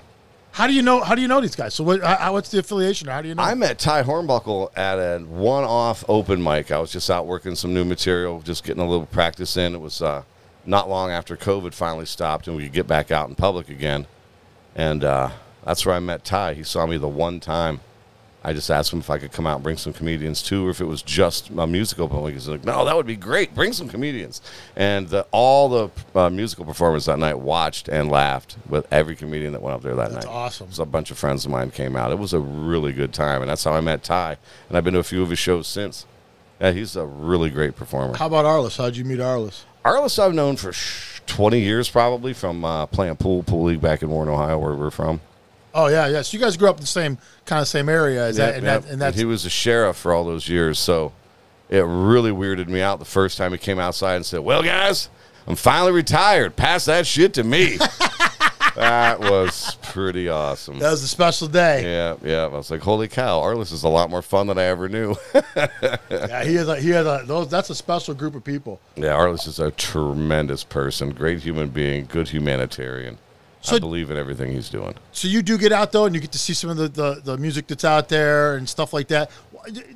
[0.52, 1.00] How do you know?
[1.00, 1.74] How do you know these guys?
[1.74, 2.02] So what?
[2.02, 3.08] How, what's the affiliation?
[3.08, 3.42] How do you know?
[3.42, 6.70] I met Ty Hornbuckle at a one-off open mic.
[6.70, 9.74] I was just out working some new material, just getting a little practice in.
[9.74, 10.24] It was uh,
[10.66, 14.06] not long after COVID finally stopped and we could get back out in public again.
[14.76, 15.30] And uh,
[15.64, 16.54] that's where I met Ty.
[16.54, 17.80] He saw me the one time.
[18.42, 20.70] I just asked him if I could come out and bring some comedians too, or
[20.70, 22.32] if it was just a musical public.
[22.34, 23.54] He's like, "No, that would be great.
[23.54, 24.40] Bring some comedians."
[24.76, 29.52] And the, all the uh, musical performers that night watched and laughed with every comedian
[29.52, 30.32] that went up there that That's night.
[30.32, 30.72] awesome.
[30.72, 32.12] So a bunch of friends of mine came out.
[32.12, 34.38] It was a really good time, and that's how I met Ty.
[34.68, 36.06] And I've been to a few of his shows since.
[36.60, 38.16] Yeah, he's a really great performer.
[38.16, 38.76] How about Arliss?
[38.78, 39.64] How'd you meet Arliss?
[39.84, 40.72] Arliss, I've known for
[41.26, 44.90] 20 years probably from uh, playing pool, pool league back in Warren, Ohio, where we're
[44.90, 45.20] from.
[45.74, 46.22] Oh yeah, yeah.
[46.22, 48.64] So you guys grew up in the same kind of same area as that, and,
[48.64, 48.82] yep.
[48.82, 51.12] that, and that's he was a sheriff for all those years, so
[51.68, 55.08] it really weirded me out the first time he came outside and said, "Well, guys,
[55.46, 56.56] I'm finally retired.
[56.56, 57.76] Pass that shit to me."
[58.76, 60.78] that was pretty awesome.
[60.80, 61.84] that was a special day.
[61.84, 62.44] Yeah, yeah.
[62.44, 65.14] I was like, "Holy cow, Arliss is a lot more fun than I ever knew."
[66.10, 66.68] Yeah, he is.
[66.68, 67.48] A, he is a, those.
[67.48, 68.80] That's a special group of people.
[68.96, 73.18] yeah, Arliss is a tremendous person, great human being, good humanitarian.
[73.62, 74.94] So- I believe in everything he's doing.
[75.12, 77.20] So you do get out though, and you get to see some of the, the,
[77.22, 79.30] the music that's out there and stuff like that.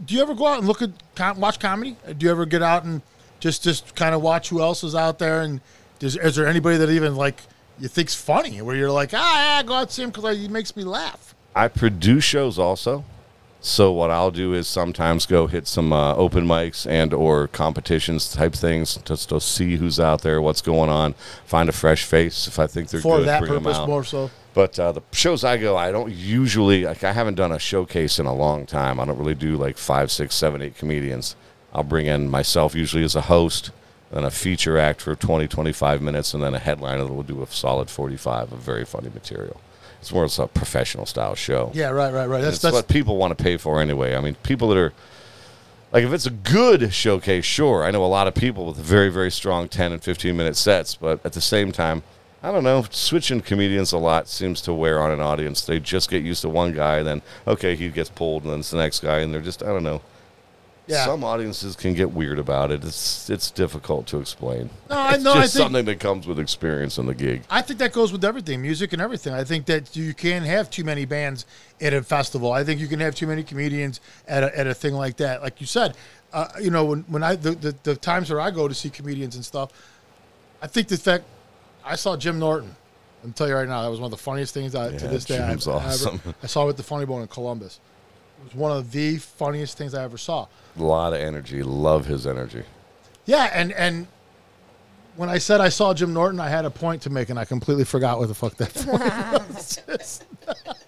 [0.04, 1.96] Do you ever go out and look at com- watch comedy?
[2.18, 3.00] Do you ever get out and
[3.40, 5.40] just just kind of watch who else is out there?
[5.40, 5.60] And
[5.98, 7.40] does, is there anybody that even like
[7.78, 10.48] you think's funny, where you're like, ah, yeah, go out and see him because he
[10.48, 11.34] makes me laugh?
[11.56, 13.04] I produce shows also.
[13.66, 18.30] So what I'll do is sometimes go hit some uh, open mics and or competitions
[18.30, 21.14] type things just to see who's out there, what's going on,
[21.46, 24.30] find a fresh face if I think they're For good, that purpose, more so.
[24.52, 27.04] But uh, the shows I go, I don't usually like.
[27.04, 29.00] I haven't done a showcase in a long time.
[29.00, 31.34] I don't really do like five, six, seven, eight comedians.
[31.72, 33.70] I'll bring in myself usually as a host,
[34.10, 37.42] then a feature act for 20, 25 minutes, and then a headliner that will do
[37.42, 39.58] a solid 45 of very funny material.
[40.04, 41.70] It's more of a professional style show.
[41.72, 42.42] Yeah, right, right, right.
[42.42, 44.14] That's that's what people want to pay for anyway.
[44.14, 44.92] I mean, people that are
[45.92, 47.84] like, if it's a good showcase, sure.
[47.84, 50.94] I know a lot of people with very, very strong 10 and 15 minute sets,
[50.94, 52.02] but at the same time,
[52.42, 55.64] I don't know, switching comedians a lot seems to wear on an audience.
[55.64, 58.72] They just get used to one guy, then, okay, he gets pulled, and then it's
[58.72, 60.02] the next guy, and they're just, I don't know.
[60.86, 61.06] Yeah.
[61.06, 62.84] Some audiences can get weird about it.
[62.84, 64.68] It's it's difficult to explain.
[64.90, 67.42] No, I it's know, I think- something that comes with experience in the gig.
[67.48, 69.32] I think that goes with everything, music and everything.
[69.32, 71.46] I think that you can't have too many bands
[71.80, 72.52] at a festival.
[72.52, 75.40] I think you can have too many comedians at a, at a thing like that.
[75.42, 75.96] Like you said,
[76.34, 78.90] uh, you know, when, when I the, the, the times where I go to see
[78.90, 79.70] comedians and stuff,
[80.60, 81.24] I think the fact
[81.82, 82.76] I saw Jim Norton.
[83.24, 85.10] I'm tell you right now, that was one of the funniest things I, to Yeah,
[85.10, 85.38] this day.
[85.38, 86.20] I, Jim's I awesome.
[86.42, 87.80] I saw with the Funny Bone in Columbus.
[88.44, 90.46] It was one of the funniest things I ever saw.
[90.78, 91.62] A lot of energy.
[91.62, 92.64] Love his energy.
[93.24, 94.06] Yeah, and and
[95.16, 97.44] when I said I saw Jim Norton, I had a point to make, and I
[97.44, 98.74] completely forgot what the fuck that
[99.86, 100.20] point was.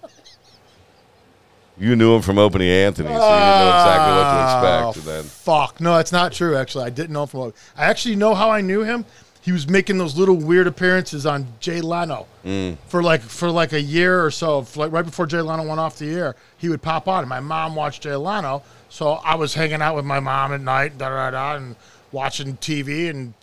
[1.79, 4.89] You knew him from Opie and Anthony, so you didn't know exactly what to ah,
[4.89, 4.97] expect.
[4.97, 5.79] And then Fuck.
[5.79, 6.85] No, that's not true, actually.
[6.85, 7.53] I didn't know him from.
[7.77, 9.05] I actually know how I knew him.
[9.47, 12.77] He was making those little weird appearances on Jay Leno mm.
[12.87, 14.67] for like for like a year or so.
[14.75, 17.19] Like right before Jay Leno went off the air, he would pop on.
[17.19, 20.59] And my mom watched Jay Leno, so I was hanging out with my mom at
[20.59, 21.77] night, da da da, and
[22.11, 23.09] watching TV.
[23.09, 23.33] And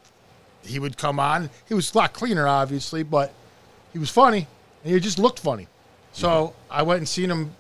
[0.63, 1.49] he would come on.
[1.67, 3.33] He was a lot cleaner, obviously, but
[3.95, 4.47] he was funny,
[4.85, 5.69] and he just looked funny.
[6.13, 6.73] So mm-hmm.
[6.73, 7.57] I went and seen him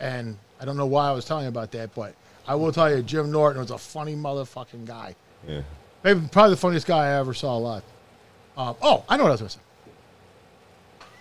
[0.00, 2.14] and I don't know why I was telling you about that, but
[2.46, 5.14] I will tell you, Jim Norton was a funny motherfucking guy.
[5.46, 5.60] yeah.
[6.04, 7.82] Maybe probably the funniest guy I ever saw alive.
[8.56, 9.60] Um, oh, I know what I was going to say.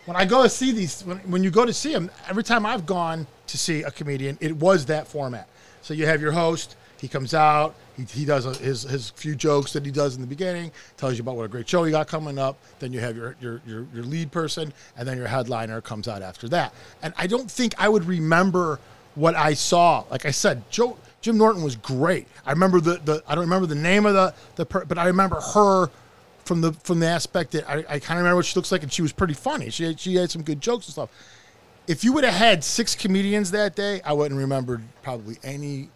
[0.06, 2.66] When I go to see these, when, when you go to see them, every time
[2.66, 5.48] I've gone to see a comedian, it was that format.
[5.82, 9.36] So you have your host, he comes out, He, he does a, his his few
[9.36, 11.92] jokes that he does in the beginning, tells you about what a great show you
[11.92, 12.58] got coming up.
[12.80, 16.22] Then you have your your your, your lead person, and then your headliner comes out
[16.22, 16.74] after that.
[17.02, 18.80] And I don't think I would remember
[19.16, 20.04] what I saw.
[20.10, 22.26] Like I said, Joe Jim Norton was great.
[22.46, 25.08] I remember the, the I don't remember the name of the the per, but I
[25.08, 25.90] remember her
[26.46, 28.82] from the from the aspect that I, I kind of remember what she looks like,
[28.84, 29.70] and she was pretty funny.
[29.70, 31.10] She had, she had some good jokes and stuff.
[31.86, 35.90] If you would have had six comedians that day, I wouldn't remember probably any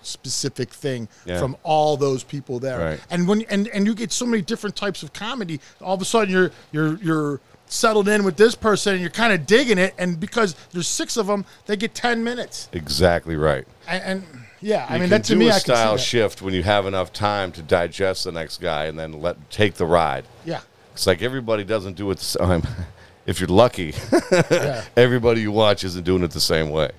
[0.00, 1.38] specific thing Yeah.
[1.38, 2.78] from all those people there.
[2.78, 3.00] Right.
[3.10, 6.06] And when and and you get so many different types of comedy, all of a
[6.06, 9.94] sudden you're you're you're settled in with this person and you're kind of digging it
[9.96, 13.64] and because there's six of them they get 10 minutes Exactly right.
[13.88, 14.24] and, and
[14.62, 16.40] yeah i You mean that to do me a i can see a style shift
[16.40, 19.84] when you have enough time to digest the next guy and then let take the
[19.86, 20.24] ride.
[20.46, 20.60] yeah
[20.94, 22.62] It's like everybody doesn't do it the same.
[23.24, 23.94] If you're lucky,
[24.50, 26.90] yeah everybody you watch isn't doing it the same way.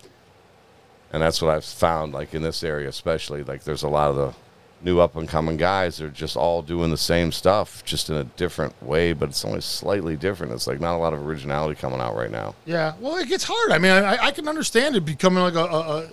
[1.12, 3.44] And that's what I've found, like in this area, especially.
[3.44, 4.34] Like there's a lot of the
[4.82, 8.16] new up and coming guys that are just all doing the same stuff, just in
[8.16, 10.54] a different way, but it's only slightly different.
[10.54, 12.56] It's like not a lot of originality coming out right now.
[12.66, 13.72] Yeah, well, it gets hard.
[13.72, 16.10] I mean, I, I can understand it becoming like a, a, a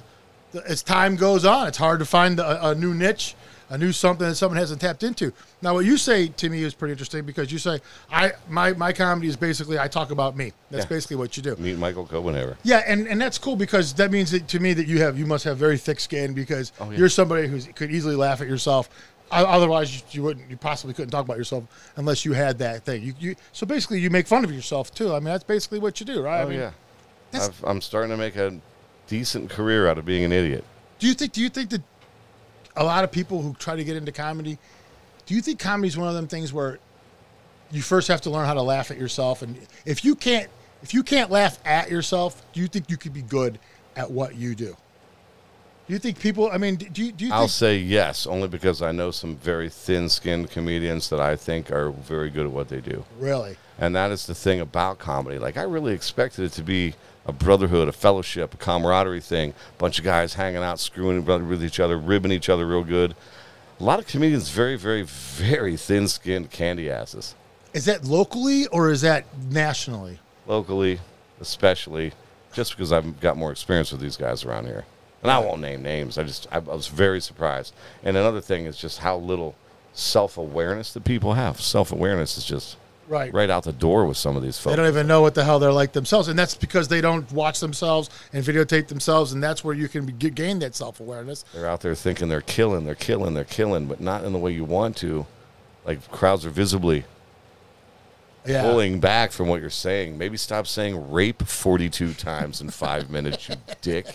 [0.66, 3.34] as time goes on, it's hard to find a, a new niche,
[3.68, 5.32] a new something that someone hasn't tapped into.
[5.62, 8.92] Now, what you say to me is pretty interesting because you say I my my
[8.92, 10.52] comedy is basically I talk about me.
[10.70, 10.88] That's Yeah.
[10.88, 11.54] basically what you do.
[11.56, 12.56] Meet Michael Copenhaver.
[12.64, 15.26] Yeah, and, and that's cool because that means that to me that you have you
[15.26, 16.98] must have very thick skin because Oh, yeah.
[16.98, 18.88] you're somebody who could easily laugh at yourself.
[19.32, 20.50] Otherwise, you, wouldn't.
[20.50, 21.62] You possibly couldn't talk about yourself
[21.94, 23.00] unless you had that thing.
[23.04, 25.10] You, you so basically you make fun of yourself too.
[25.12, 26.38] I mean, that's basically what you do, right?
[26.38, 26.70] Oh, I Oh mean, yeah,
[27.34, 28.58] I've, I'm starting to make a
[29.11, 30.64] decent career out of being an idiot.
[31.01, 31.33] Do you think?
[31.33, 31.83] Do you think that
[32.77, 34.57] a lot of people who try to get into comedy,
[35.27, 36.79] do you think comedy is one of them things where
[37.73, 40.49] you first have to learn how to laugh at yourself, and if you can't,
[40.83, 43.59] if you can't laugh at yourself, do you think you could be good
[43.96, 44.77] at what you do?
[45.87, 46.49] Do you think people?
[46.53, 47.51] I mean, do you do you I'll think?
[47.51, 52.31] say yes, only because I know some very thin-skinned comedians that I think are very
[52.31, 53.05] good at what they do.
[53.18, 53.57] Really?
[53.77, 55.40] And that is the thing about comedy.
[55.40, 56.94] Like I really expected it to be
[57.26, 59.54] a brotherhood, a fellowship, a camaraderie thing.
[59.78, 63.14] bunch of guys hanging out, screwing with each other, ribbing each other real good.
[63.78, 67.35] A lot of comedians very, very, very thin-skinned candy asses.
[67.72, 70.18] Is that locally or is that nationally?
[70.46, 71.00] Locally,
[71.40, 72.12] especially,
[72.52, 74.85] just because I've got more experience with these guys around here.
[75.22, 76.18] And I won't name names.
[76.18, 77.74] I just I, I was very surprised.
[78.02, 79.54] And another thing is just how little
[79.92, 81.61] self-awareness that people have.
[81.61, 82.76] Self-awareness is just
[83.11, 83.35] Right.
[83.35, 84.70] right out the door with some of these folks.
[84.73, 87.31] They don't even know what the hell they're like themselves, and that's because they don't
[87.33, 91.44] watch themselves and videotape themselves, and that's where you can be, gain that self awareness.
[91.53, 94.53] They're out there thinking they're killing, they're killing, they're killing, but not in the way
[94.53, 95.27] you want to.
[95.85, 97.05] Like crowds are visibly
[98.46, 98.62] Yeah.
[98.62, 100.16] pulling back from what you're saying.
[100.16, 104.07] Maybe stop saying rape 42 times in five minutes, you dick.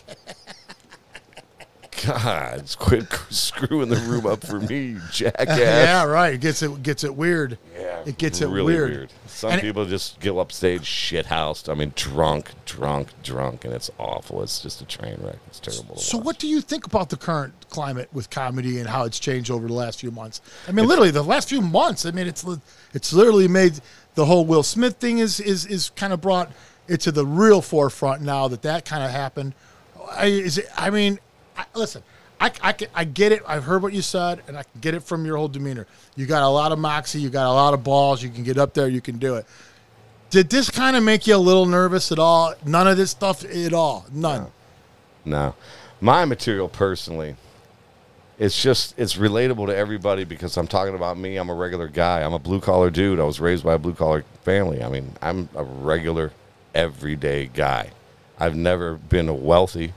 [2.03, 5.59] God, quit screwing the room up for me, jackass.
[5.59, 6.33] Yeah, right.
[6.33, 7.57] It gets it gets it weird.
[7.77, 9.11] Yeah, It gets it really weird.
[9.27, 11.69] Some And- people just get upstage shit housed.
[11.69, 14.41] I mean, drunk, drunk, drunk, and it's awful.
[14.43, 15.37] It's just a train wreck.
[15.47, 15.97] It's terrible.
[15.97, 19.51] So, what do you think about the current climate with comedy and how it's changed
[19.51, 20.41] over the last few months?
[20.67, 22.05] I mean, literally, the last few months.
[22.05, 22.45] I mean, it's
[22.93, 23.79] it's literally made
[24.15, 26.51] the whole Will Smith thing is is is kind of brought
[26.87, 29.53] it to the real forefront now that that kind of happened.
[30.11, 31.19] I, is it, I mean,
[31.57, 32.03] I, listen.
[32.39, 33.43] I, I, I get it.
[33.47, 35.87] I've heard what you said, and I can get it from your whole demeanor.
[36.15, 37.21] You got a lot of moxie.
[37.21, 38.21] You got a lot of balls.
[38.21, 38.89] You can get up there.
[38.89, 39.45] You can do it.
[40.31, 42.53] Did this kind of make you a little nervous at all?
[42.65, 44.05] None of this stuff at all.
[44.11, 44.47] None.
[45.23, 45.55] No.
[46.01, 47.35] My material personally,
[48.37, 51.37] it's just it's relatable to everybody because I'm talking about me.
[51.37, 52.21] I'm a regular guy.
[52.21, 53.19] I'm a blue collar dude.
[53.19, 54.83] I was raised by a blue collar family.
[54.83, 56.33] I mean, I'm a regular
[56.73, 57.91] everyday guy.
[58.37, 59.93] I've never been a wealthy.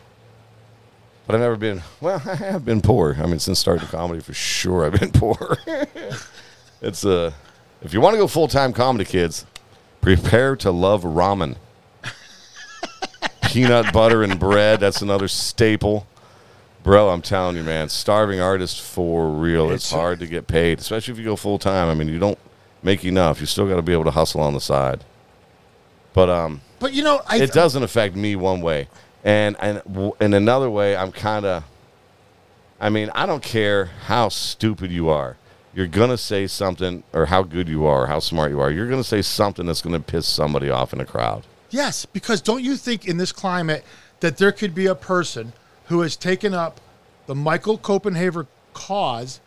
[1.29, 3.15] But I've never been well, I have been poor.
[3.23, 5.59] I mean, since starting comedy for sure I've been poor.
[6.83, 7.33] it's uh
[7.83, 9.45] if you want to go full time comedy kids,
[10.01, 11.57] prepare to love ramen
[13.43, 14.81] peanut butter and bread.
[14.81, 16.07] That's another staple.
[16.83, 19.71] Bro, I'm telling you, man, starving artist for real.
[19.71, 21.89] It's, It's- hard to get paid, especially if you go full time.
[21.89, 22.39] I mean, you don't
[22.83, 23.41] make enough.
[23.41, 25.05] You still got to be able to hustle on the side.
[26.15, 28.89] But um, But you know, I, it doesn't affect me one way,
[29.25, 29.83] and and
[30.21, 31.65] in another way, I'm kind of.
[32.81, 35.37] I mean, I don't care how stupid you are.
[35.75, 38.71] You're gonna say something, or how good you are, or how smart you are.
[38.71, 41.45] You're gonna say something that's gonna piss somebody off in a crowd.
[41.71, 43.85] Yes, because don't you think in this climate
[44.21, 45.53] that there could be a person
[45.87, 46.81] who has taken up
[47.27, 49.41] the Michael Copenhaver cause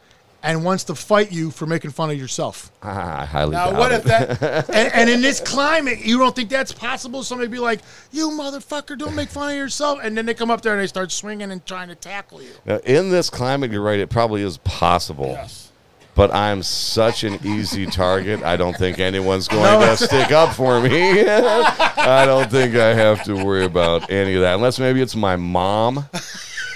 [0.43, 2.71] and wants to fight you for making fun of yourself.
[2.83, 3.95] I highly Now, doubt what it.
[3.95, 4.69] if that?
[4.69, 7.23] and, and in this climate, you don't think that's possible?
[7.23, 7.81] Somebody be like,
[8.11, 10.87] "You motherfucker, don't make fun of yourself," and then they come up there and they
[10.87, 12.51] start swinging and trying to tackle you.
[12.65, 13.99] Now, in this climate, you're right.
[13.99, 15.27] It probably is possible.
[15.27, 15.67] Yes.
[16.13, 18.43] But I'm such an easy target.
[18.43, 19.79] I don't think anyone's going No.
[19.79, 21.21] to stick up for me.
[21.25, 24.55] I don't think I have to worry about any of that.
[24.55, 26.05] Unless maybe it's my mom.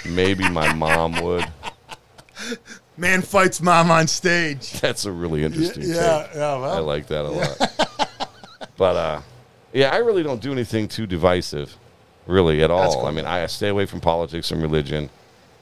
[0.06, 1.46] Maybe my mom would.
[2.96, 4.72] Man fights mom on stage.
[4.80, 6.36] That's a really interesting Yeah, take.
[6.36, 8.18] yeah, I like that a lot.
[8.76, 9.20] but uh,
[9.72, 11.76] yeah, I really don't do anything too divisive,
[12.26, 12.94] really at all.
[12.94, 13.06] cool.
[13.06, 15.10] I mean, I stay away from politics and religion.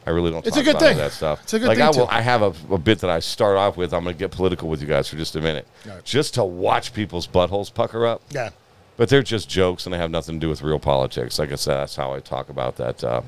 [0.06, 0.46] I really don't.
[0.46, 0.96] It's talk a good about thing.
[0.98, 1.42] that stuff.
[1.42, 1.78] It's a good thing.
[1.78, 2.06] like thing, I will.
[2.06, 2.12] too.
[2.12, 3.92] I have a, a bit that I start off with.
[3.94, 6.04] I'm going to get political with you guys for just a minute, Right.
[6.04, 8.20] just to watch people's buttholes pucker up.
[8.30, 8.50] yeah,
[8.98, 11.38] But they're just jokes, and they have nothing to do with real politics.
[11.38, 13.22] Like I said, that's how I talk about that uh,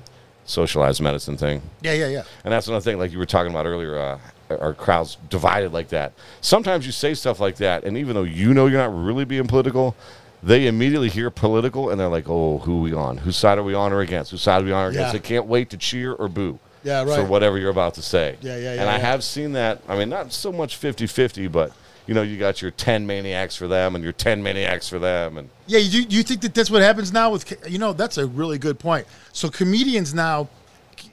[0.47, 1.61] socialized medicine thing.
[1.83, 2.23] yeah, yeah, yeah.
[2.45, 4.19] And that's another thing, like you were talking about earlier, uh,
[4.49, 6.13] our crowd's divided like that.
[6.41, 9.47] Sometimes you say stuff like that, and even though you know you're not really being
[9.47, 9.97] political,
[10.43, 13.17] they immediately hear political and they're like, oh, who are we on?
[13.19, 14.31] Whose side are we on or against?
[14.31, 15.09] Whose side are we on or against?
[15.09, 15.13] Yeah.
[15.13, 17.17] They can't wait to cheer or boo Yeah, right.
[17.17, 18.37] for whatever you're about to say.
[18.41, 18.71] Yeah, yeah, yeah.
[18.73, 19.81] And yeah, I have seen that.
[19.89, 21.73] I mean, not so much 50 50, but.
[22.07, 25.39] You know, you got your 10 maniacs for them and your 10 maniacs for them.
[25.39, 28.27] And Yeah, you, you think that that's what happens now with, you know, that's a
[28.27, 29.07] really good point.
[29.33, 30.49] So comedians now,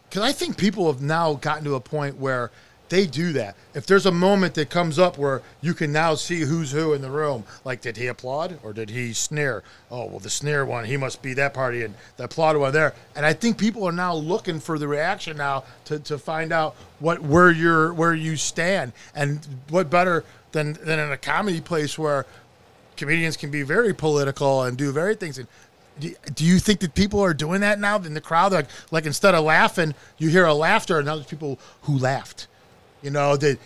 [0.09, 2.51] because I think people have now gotten to a point where
[2.93, 3.55] they do that.
[3.73, 7.01] If there's a moment that comes up where you can now see who's who in
[7.01, 9.63] the room, like did he applaud or did he sneer?
[9.89, 12.93] Oh, well, the sneer one, he must be that party, and the applaud one there.
[13.15, 16.75] And I think people are now looking for the reaction now to, to find out
[16.99, 20.23] what where you're where you stand, and what better
[20.53, 22.25] than than in a comedy place where
[22.95, 25.37] comedians can be very political and do very things.
[25.37, 25.47] And
[25.99, 28.51] do, you think that people are doing that now in the crowd?
[28.51, 32.47] Like, like instead of laughing, you hear a laughter, and there's people who laughed.
[33.01, 33.57] You know, they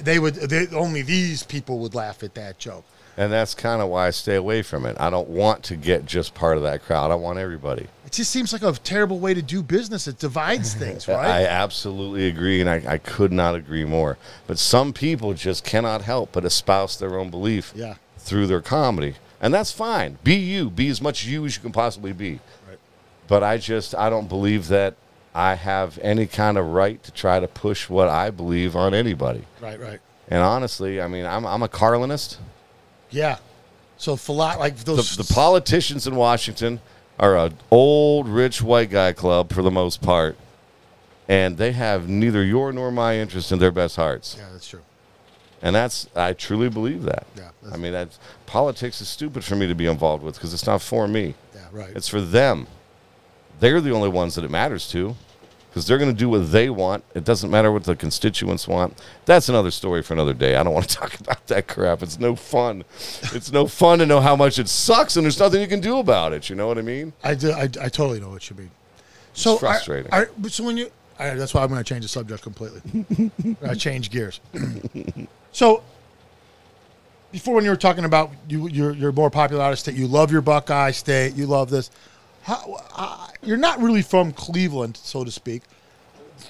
[0.00, 2.84] they would they, only these people would laugh at that joke.
[3.18, 4.96] And that's kind of why I stay away from it.
[5.00, 7.10] I don't want to get just part of that crowd.
[7.10, 7.88] I want everybody.
[8.06, 10.06] It just seems like a terrible way to do business.
[10.08, 11.26] It divides things, right?
[11.26, 14.16] I absolutely agree, and I, I could not agree more.
[14.46, 17.96] But some people just cannot help but espouse their own belief Yeah.
[18.16, 19.16] through their comedy.
[19.40, 20.18] And that's fine.
[20.24, 20.70] Be you.
[20.70, 22.40] Be as much you as you can possibly be.
[22.68, 22.78] Right.
[23.26, 24.94] But I just, I don't believe that
[25.34, 29.44] I have any kind of right to try to push what I believe on anybody.
[29.60, 30.00] Right, right.
[30.28, 32.38] And honestly, I mean, I'm, I'm a Carlinist.
[33.10, 33.38] Yeah.
[33.96, 36.80] So lot like The, those the politicians in Washington
[37.18, 40.36] are an old, rich white guy club for the most part.
[41.26, 44.36] And they have neither your nor my interest in their best hearts.
[44.38, 44.80] Yeah, that's true.
[45.60, 47.26] And that's I truly believe that.
[47.36, 50.66] Yeah, I mean, that's politics is stupid for me to be involved with because it's
[50.66, 51.34] not for me.
[51.54, 51.90] Yeah, right.
[51.96, 52.68] It's for them.
[53.58, 55.16] They're the only ones that it matters to
[55.78, 57.04] because they're going to do what they want.
[57.14, 59.00] It doesn't matter what the constituents want.
[59.26, 60.56] That's another story for another day.
[60.56, 62.02] I don't want to talk about that crap.
[62.02, 62.82] It's no fun.
[63.32, 65.98] it's no fun to know how much it sucks and there's nothing you can do
[65.98, 66.50] about it.
[66.50, 67.12] You know what I mean?
[67.22, 68.72] I, do, I, I totally know what you mean.
[69.34, 70.12] So It's frustrating.
[70.12, 72.42] I, I, but so when you, I, that's why I'm going to change the subject
[72.42, 73.30] completely.
[73.62, 74.40] I change gears.
[75.52, 75.84] so
[77.30, 80.08] before, when you were talking about you, you're, you're more popular out of state, you
[80.08, 81.92] love your Buckeye State, you love this.
[82.42, 85.62] How, uh, you're not really from Cleveland, so to speak.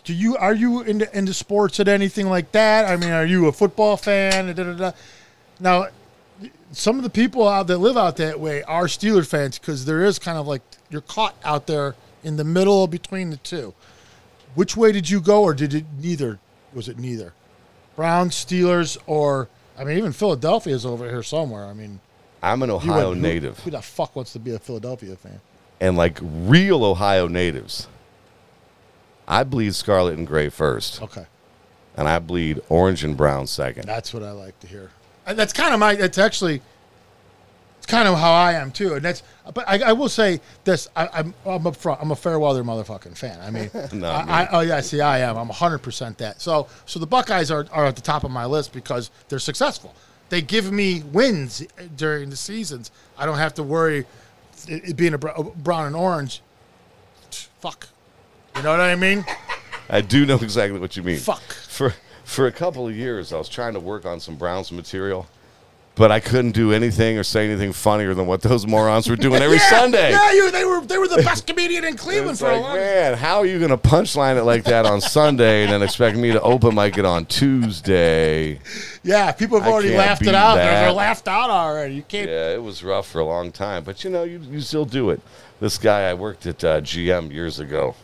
[0.04, 2.84] Do you are you into into sports at anything like that?
[2.86, 4.46] I mean, are you a football fan?
[4.54, 4.92] Da, da, da.
[5.60, 5.86] Now,
[6.72, 10.04] some of the people out that live out that way are Steeler fans because there
[10.04, 13.74] is kind of like you're caught out there in the middle between the two.
[14.54, 16.38] Which way did you go, or did it neither?
[16.74, 17.32] Was it neither?
[17.96, 21.64] Browns, Steelers, or I mean, even Philadelphia is over here somewhere.
[21.64, 22.00] I mean,
[22.42, 23.58] I'm an Ohio went- who- native.
[23.60, 25.40] Who the fuck wants to be a Philadelphia fan?
[25.80, 27.86] And like real Ohio natives,
[29.26, 31.26] I bleed scarlet and gray first, Okay,
[31.96, 33.84] and I bleed orange and brown second.
[33.86, 34.90] that's what I like to hear.
[35.26, 35.94] And that's kind of my.
[35.94, 36.62] That's actually.
[37.76, 39.22] It's kind of how I am too, and that's.
[39.54, 42.00] But I, I will say this: I, I'm I'm up front.
[42.00, 43.38] I'm a fair weather motherfucking fan.
[43.40, 43.70] I mean,
[44.00, 44.06] me.
[44.06, 45.36] I, I, oh yeah, see, I am.
[45.36, 46.40] I'm 100 percent that.
[46.40, 49.94] So so the Buckeyes are are at the top of my list because they're successful.
[50.30, 51.64] They give me wins
[51.96, 52.90] during the seasons.
[53.16, 54.06] I don't have to worry
[54.66, 56.42] it, it being a br- brown and orange.
[57.60, 57.88] Fuck,
[58.56, 59.24] you know what I mean?
[59.90, 61.18] I do know exactly what you mean.
[61.18, 61.42] Fuck.
[61.42, 61.94] For
[62.24, 65.26] for a couple of years, I was trying to work on some Browns material,
[65.98, 69.42] but I couldn't do anything or say anything funnier than what those morons were doing
[69.42, 70.10] every Yeah, Sunday.
[70.10, 72.76] Yeah, you, they were they were the best comedian in Cleveland for a like, long.
[72.76, 76.16] man, how are you going to punchline it like that on Sunday and then expect
[76.16, 78.60] me to open mic it on Tuesday?
[79.02, 80.54] Yeah, people have already laughed it out.
[80.54, 81.96] They're, they're laughed out already.
[81.96, 82.28] You can't.
[82.30, 85.10] Yeah, it was rough for a long time, but you know, you, you still do
[85.10, 85.20] it.
[85.58, 87.96] This guy, I worked at uh, GM years ago,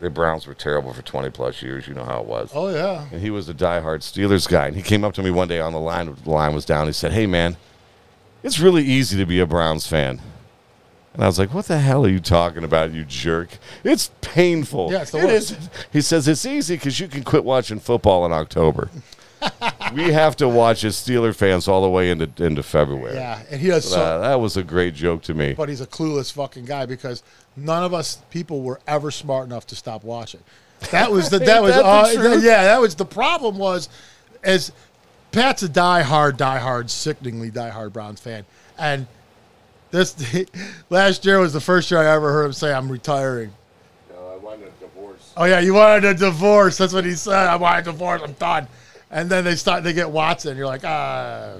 [0.00, 1.86] the Browns were terrible for 20 plus years.
[1.86, 2.50] You know how it was.
[2.54, 3.06] Oh yeah.
[3.12, 4.66] And he was a diehard Steelers guy.
[4.66, 6.14] And he came up to me one day on the line.
[6.24, 6.86] The line was down.
[6.86, 7.56] He said, "Hey man,
[8.42, 10.20] it's really easy to be a Browns fan."
[11.12, 13.58] And I was like, "What the hell are you talking about, you jerk?
[13.84, 14.92] It's painful.
[14.92, 15.50] Yeah, it's the It worst.
[15.52, 18.88] is." He says it's easy because you can quit watching football in October.
[19.94, 23.14] We have to watch as Steeler fans all the way into into February.
[23.14, 24.00] Yeah, and he does so.
[24.00, 25.54] Uh, that was a great joke to me.
[25.54, 27.22] but he's a clueless fucking guy because
[27.56, 30.40] none of us people were ever smart enough to stop watching.
[30.90, 32.44] That was the that was that uh, truth?
[32.44, 33.88] yeah that was the problem was
[34.42, 34.72] as
[35.32, 38.44] Pat's a diehard diehard sickeningly diehard Browns fan
[38.78, 39.06] and
[39.90, 40.16] this
[40.90, 43.52] last year was the first year I ever heard him say I'm retiring.
[44.10, 45.32] No, I wanted a divorce.
[45.36, 46.78] Oh yeah, you wanted a divorce.
[46.78, 47.46] That's what he said.
[47.48, 48.22] I want a divorce.
[48.24, 48.68] I'm done.
[49.10, 50.56] And then they start they get Watson.
[50.56, 51.54] You're like ah,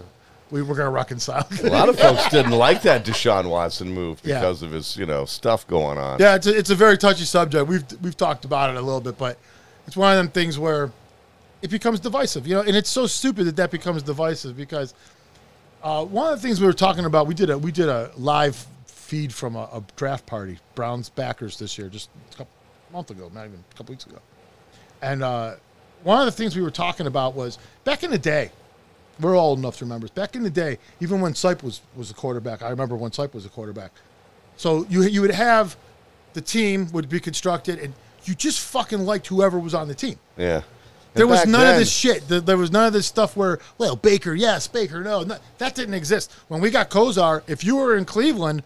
[0.51, 1.47] we were gonna reconcile.
[1.65, 4.41] A lot of folks didn't like that Deshaun Watson move Yeah.
[4.41, 6.19] because of his, you know, stuff going on.
[6.21, 7.67] Yeah, it's a, it's a very touchy subject.
[7.67, 9.39] We've we've talked about it a little bit, but
[9.87, 10.91] it's one of them things where
[11.63, 12.63] it becomes divisive, you know.
[12.63, 14.95] And it's so stupid that that becomes divisive because
[15.83, 18.11] uh, one of the things we were talking about, we did a we did a
[18.17, 22.53] live feed from a, a draft party, Browns backers this year, just a couple
[22.93, 24.19] month ago, not even a couple weeks ago,
[25.03, 25.55] and uh,
[26.03, 28.51] one of the things we were talking about was back in the day.
[29.21, 30.09] We're old enough to remember.
[30.09, 33.35] Back in the day, even when Sipe was was a quarterback, I remember when Sipe
[33.35, 33.93] was a quarterback.
[34.57, 35.77] So you you would have
[36.33, 37.93] the team would be constructed, and
[38.25, 40.19] you just fucking liked whoever was on the team.
[40.37, 40.63] Yeah.
[41.15, 42.29] There was none then- of this shit.
[42.29, 45.39] There, there was none of this stuff where, well, Baker, yes, Baker, no, no.
[45.59, 46.33] That didn't exist.
[46.49, 48.63] When we got Kosar, if you were in Cleveland,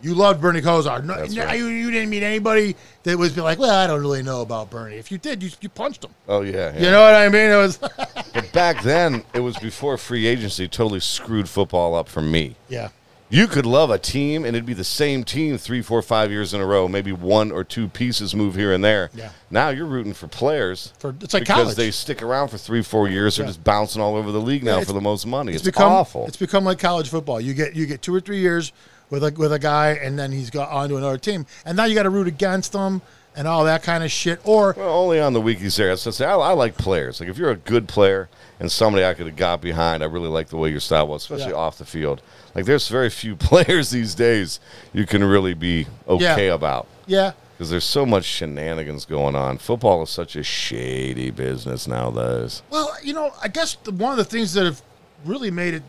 [0.00, 1.04] you loved Bernie Kosar.
[1.04, 1.58] No, That's right.
[1.58, 4.70] you, you didn't meet anybody that was be like, well, I don't really know about
[4.70, 4.96] Bernie.
[4.96, 6.10] If you did, you, you punched him.
[6.28, 6.78] Oh yeah, yeah.
[6.84, 7.50] You know what I mean?
[7.50, 7.76] It was,
[8.34, 12.56] But back then, it was before free agency totally screwed football up for me.
[12.68, 12.88] yeah,
[13.30, 16.54] You could love a team, and it'd be the same team three, four, five years
[16.54, 16.86] in a row.
[16.88, 19.10] Maybe one or two pieces move here and there.
[19.14, 19.30] Yeah.
[19.50, 21.76] Now you're rooting for players For- it's like because college.
[21.76, 23.36] they stick around for three, four years.
[23.36, 23.50] They're Yeah.
[23.50, 25.54] just bouncing all over the league now it's- for the most money.
[25.54, 26.26] It's, become awful.
[26.26, 27.40] It's become like college football.
[27.40, 28.72] You get you get two or three years
[29.10, 31.94] with a with a guy, and then he's got onto another team, and now you
[31.94, 33.02] got to root against them
[33.36, 34.40] and all that kind of shit.
[34.44, 35.94] Or Well, only on the weekies there.
[35.96, 37.20] So I, I like players.
[37.20, 38.28] Like if you're a good player
[38.58, 41.22] and somebody I could have got behind, I really like the way your style was,
[41.22, 41.58] especially Yeah.
[41.58, 42.20] off the field.
[42.56, 44.58] Like there's very few players these days
[44.92, 46.54] you can really be okay Yeah.
[46.54, 49.58] about yeah, because there's so much shenanigans going on.
[49.58, 52.62] Football is such a shady business nowadays.
[52.70, 54.82] Well, you know, I guess the, one of the things that have
[55.24, 55.82] really made it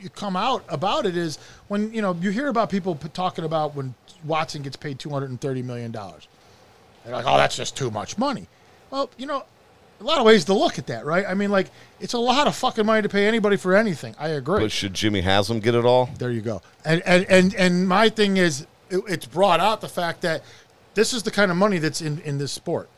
[0.00, 3.74] you come out about it is when you know you hear about people talking about
[3.74, 6.28] when Watson gets paid two hundred and thirty million dollars.
[7.04, 8.46] They're like, "Oh, that's just too much money."
[8.90, 9.44] Well, you know,
[10.00, 11.24] a lot of ways to look at that, right?
[11.26, 11.70] I mean, like
[12.00, 14.14] it's a lot of fucking money to pay anybody for anything.
[14.18, 14.60] I agree.
[14.60, 16.10] But should Jimmy Haslam get it all?
[16.18, 16.62] There you go.
[16.84, 20.42] And and and and my thing is, it, it's brought out the fact that
[20.94, 22.88] this is the kind of money that's in in this sport.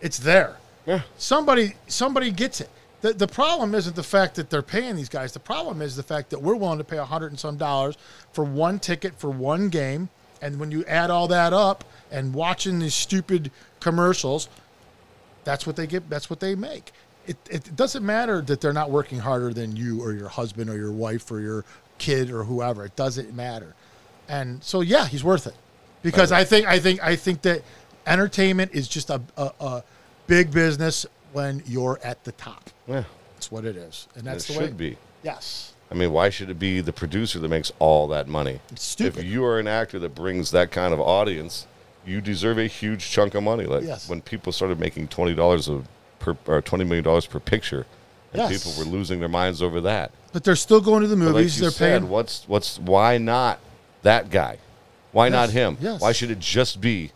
[0.00, 0.56] It's there.
[0.86, 1.02] Yeah.
[1.16, 2.70] Somebody somebody gets it.
[3.04, 5.32] The, the problem isn't the fact that they're paying these guys.
[5.32, 7.98] The problem is the fact that we're willing to pay a hundred and some dollars
[8.32, 10.08] for one ticket for one game,
[10.40, 14.48] and when you add all that up and watching these stupid commercials,
[15.44, 16.08] that's what they get.
[16.08, 16.92] That's what they make.
[17.26, 20.76] It, it doesn't matter that they're not working harder than you or your husband or
[20.78, 21.66] your wife or your
[21.98, 22.86] kid or whoever.
[22.86, 23.74] It doesn't matter.
[24.30, 25.56] And so, yeah, he's worth it
[26.02, 27.64] because I think I think I think that
[28.06, 29.84] entertainment is just a, a, a
[30.26, 32.70] big business when you're at the top.
[32.86, 33.04] Yeah,
[33.34, 34.66] That's what it is, and that's it the way.
[34.66, 34.96] should be.
[35.22, 38.60] Yes, I mean, why should it be the producer that makes all that money?
[38.70, 39.20] It's stupid.
[39.20, 41.66] If you are an actor that brings that kind of audience,
[42.06, 43.64] you deserve a huge chunk of money.
[43.64, 44.08] Like Yes.
[44.08, 45.70] when people started making twenty dollars
[46.18, 47.86] per or twenty million dollars per picture,
[48.32, 48.64] and Yes.
[48.64, 50.10] people were losing their minds over that.
[50.32, 51.56] but they're still going to the like movies.
[51.56, 52.10] you they're said, paying.
[52.10, 53.60] what's what's why not
[54.02, 54.58] that guy?
[55.12, 55.78] Why not him?
[55.80, 56.00] yes.
[56.00, 57.12] Why should it just be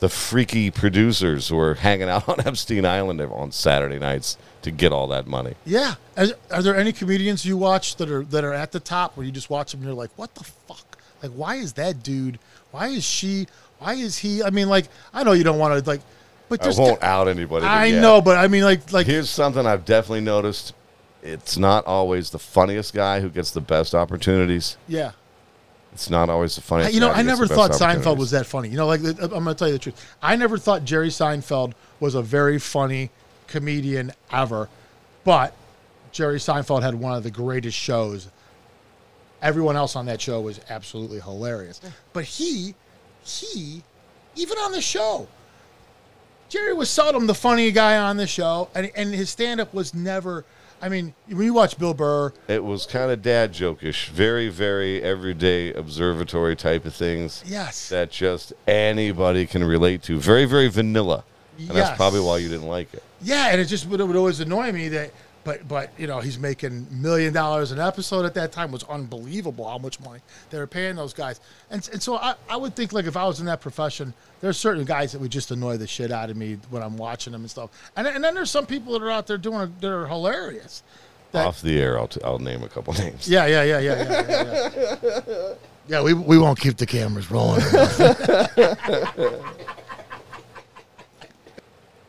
[0.00, 4.92] the freaky producers who are hanging out on Epstein Island on Saturday nights to get
[4.92, 5.54] all that money?
[5.64, 5.94] Yeah.
[6.16, 9.24] Are, are there any comedians you watch that are that are at the top where
[9.24, 10.98] you just watch them and you're like, what the fuck?
[11.22, 12.38] Like, why is that dude?
[12.70, 13.46] Why is she?
[13.78, 14.42] Why is he?
[14.42, 16.00] I mean, like, I know you don't want to like,
[16.48, 17.66] but I just won't out anybody.
[17.66, 18.00] I yeah.
[18.00, 20.74] know, but I mean, like, like Here's something I've definitely noticed.
[21.22, 24.76] It's not always the funniest guy who gets the best opportunities.
[24.88, 25.12] yeah.
[25.92, 26.94] It's not always the funniest.
[26.94, 28.68] You know, I never thought Seinfeld was that funny.
[28.68, 30.16] You know, like I'm going to tell you the truth.
[30.22, 33.10] I never thought Jerry Seinfeld was a very funny
[33.48, 34.68] comedian ever,
[35.24, 35.54] but
[36.12, 38.28] Jerry Seinfeld had one of the greatest shows.
[39.42, 41.80] Everyone else on that show was absolutely hilarious,
[42.12, 42.74] but he,
[43.24, 43.82] he,
[44.36, 45.26] even on the show,
[46.50, 49.94] Jerry was seldom the funny guy on the show, and and his stand up was
[49.94, 50.44] never
[50.82, 55.02] I mean, when you watch Bill Burr, It was kind of dad jokish, very, very
[55.02, 60.18] everyday observatory type of things yes, that just anybody can relate to.
[60.18, 61.24] Very, very vanilla.
[61.58, 61.76] And Yes.
[61.76, 63.02] that's probably why you didn't like it.
[63.20, 65.10] yeah, and it just would, it would always annoy me that.
[65.42, 68.84] But but you know he's making million dollars an episode at that time It was
[68.84, 70.20] unbelievable how much money
[70.50, 73.24] they were paying those guys and and so I, I would think like if I
[73.26, 74.12] was in that profession
[74.42, 77.32] there's certain guys that would just annoy the shit out of me when I'm watching
[77.32, 79.80] them and stuff and and then there's some people that are out there doing it
[79.80, 80.82] that are hilarious
[81.32, 83.26] That- Off the air, I'll, t- I'll name a couple names.
[83.28, 85.00] Yeah, yeah, yeah, yeah, yeah, yeah.
[85.26, 85.54] Yeah,
[85.88, 87.62] yeah we, we won't keep the cameras rolling.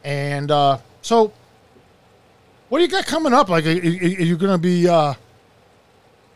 [0.03, 1.31] and uh, so,
[2.71, 3.49] what do you got coming up?
[3.49, 4.87] Like, are, are you going to be?
[4.87, 5.13] Uh,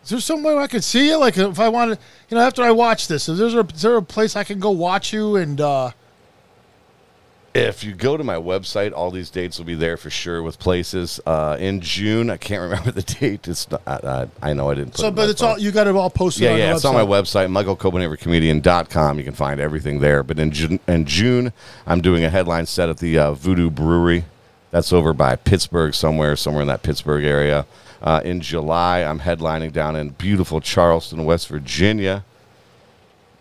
[0.04, 1.18] is there somewhere I could see you?
[1.18, 1.98] Like, if I wanted,
[2.30, 4.70] you know, after I watch this, is there, is there a place I can go
[4.70, 5.38] watch you?
[5.38, 5.92] And uh,
[7.54, 10.60] If you go to my website, all these dates will be there for sure with
[10.60, 11.22] places.
[11.26, 13.48] Uh, in June, I can't remember the date.
[13.48, 15.96] It's not, uh, I know I didn't put so, but it's all you got it
[15.96, 16.44] all posted.
[16.44, 19.20] Yeah, on yeah, it's on my website, michaelcopenhavercomedian.com.
[19.20, 20.22] You can find everything there.
[20.22, 21.54] But in June, in June
[21.88, 24.26] I'm doing a headline set at the uh, Voodoo Brewery.
[24.72, 27.66] That's over by Pittsburgh, somewhere, somewhere in that Pittsburgh area.
[28.02, 32.24] Uh, in July, I'm headlining down in beautiful Charleston, West Virginia.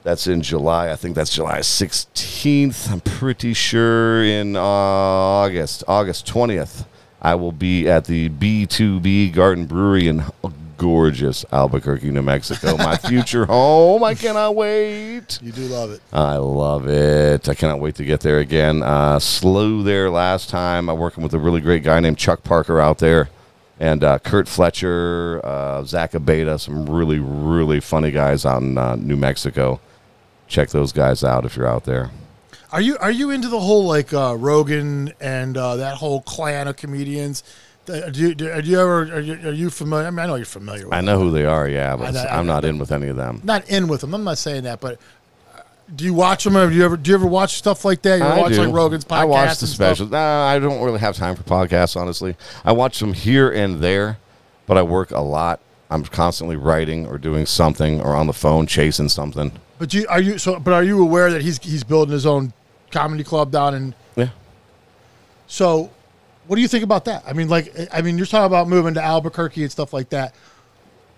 [0.05, 0.91] That's in July.
[0.91, 2.91] I think that's July 16th.
[2.91, 6.85] I'm pretty sure in August, August 20th,
[7.23, 10.25] I will be at the B2B Garden Brewery in
[10.77, 12.77] gorgeous Albuquerque, New Mexico.
[12.77, 14.03] My future home.
[14.05, 15.39] I cannot wait.
[15.43, 16.01] You do love it.
[16.13, 17.49] I love it.
[17.49, 18.83] I cannot wait to get there again.
[18.83, 20.89] Uh, slew there last time.
[20.89, 23.29] I'm working with a really great guy named Chuck Parker out there,
[23.79, 28.97] and uh, Kurt Fletcher, uh, Zach Abeda, some really, really funny guys out in uh,
[28.97, 29.81] New Mexico.
[30.47, 32.11] Check those guys out if you're out there.
[32.71, 36.67] Are you are you into the whole like uh, Rogan and uh, that whole clan
[36.67, 37.45] of comedians?
[37.89, 40.07] Uh, Do you, do, are you ever are you, are you familiar?
[40.07, 40.85] I mean, I know you're familiar.
[40.87, 41.05] with I them.
[41.07, 43.41] know who they are, yeah, but I- I'm not in with any of them.
[43.45, 44.15] Not in with them.
[44.15, 44.99] I'm not saying that, but
[45.55, 45.61] uh,
[45.95, 46.57] do you watch them?
[46.57, 48.19] Or do you ever do you ever watch stuff like that?
[48.21, 48.65] You I watch do.
[48.65, 49.19] like Rogan's podcast.
[49.19, 50.11] I watch the specials.
[50.11, 52.37] Nah, I don't really have time for podcasts, honestly.
[52.65, 54.17] I watch them here and there,
[54.67, 55.61] but I work a lot.
[55.91, 59.53] I'm constantly writing or doing something or on the phone chasing something.
[59.79, 60.59] But you are you so?
[60.59, 62.55] But are you aware that he's he's building his own
[62.91, 63.95] comedy club down in?
[64.17, 64.31] Yeah.
[65.47, 65.91] So,
[66.47, 67.23] what do you think about that?
[67.27, 70.35] I mean, like, I mean, you're talking about moving to Albuquerque and stuff like that.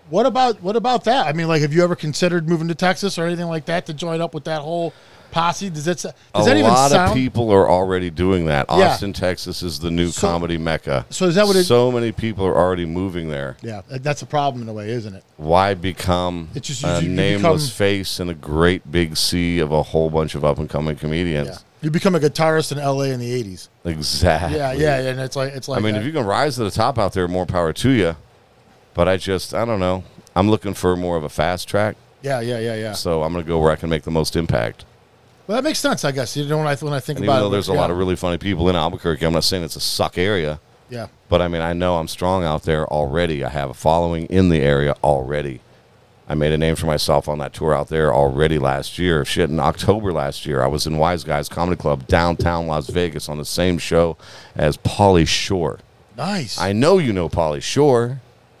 [0.09, 1.27] What about what about that?
[1.27, 3.93] I mean, like, have you ever considered moving to Texas or anything like that to
[3.93, 4.93] join up with that whole
[5.31, 5.69] posse?
[5.69, 6.13] Does that does a
[6.49, 7.09] that even lot sound?
[7.09, 8.67] of people are already doing that.
[8.69, 8.75] Yeah.
[8.91, 11.05] Austin, Texas is the new So- comedy mecca.
[11.09, 13.57] so is that what it- so many people are already moving there.
[13.61, 15.25] yeah, that's a problem in a way, isn't it?
[15.35, 19.59] Why become It's just- a you- you nameless become- face in a great big sea
[19.59, 21.49] of a whole bunch of up and coming comedians?
[21.49, 23.09] Yeah, you become a guitarist in L.A.
[23.09, 23.69] in the '80s.
[23.85, 24.57] Exactly.
[24.57, 25.09] Yeah, yeah, yeah.
[25.09, 26.01] and it's like it's like I mean, that.
[26.01, 28.15] if you can rise to the top out there, more power to you.
[28.93, 30.03] But I just, I don't know.
[30.35, 32.93] I'm looking for more of a fast track, yeah, yeah, yeah, yeah.
[32.93, 34.85] so I'm going to go where I can make the most impact.
[35.45, 36.35] Well, that makes sense, I guess.
[36.35, 37.89] You know, when I when I think And about even though it, there's a lot
[37.89, 40.59] of really funny people in Albuquerque, I'm not saying it's a suck area,
[40.89, 41.07] yeah.
[41.29, 43.43] but I mean, I know I'm strong out there already.
[43.45, 45.61] I have a following in the area already.
[46.29, 49.23] I made a name for myself on that tour out there already last year.
[49.23, 53.29] Shit, in October last year, I was in Wise Guys Comedy Club downtown Las Vegas
[53.29, 54.17] on the same show
[54.55, 55.79] as Pauly Shore.
[56.17, 56.59] Nice.
[56.59, 58.19] I know you know Pauly Shore.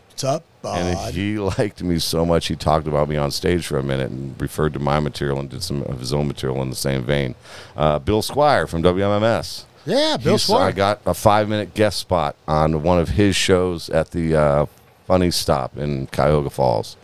[0.09, 3.77] What's up, And he liked me so much, he talked about me on stage for
[3.77, 6.69] a minute and referred to my material and did some of his own material in
[6.69, 7.35] the same vein.
[7.75, 9.65] Uh, Bill Squire from WMMS.
[9.85, 10.61] yeah, Bill He's- Swart.
[10.63, 14.65] I got a five minute guest spot on one of his shows at the uh,
[15.05, 16.95] Funny Stop in Cuyahoga Falls.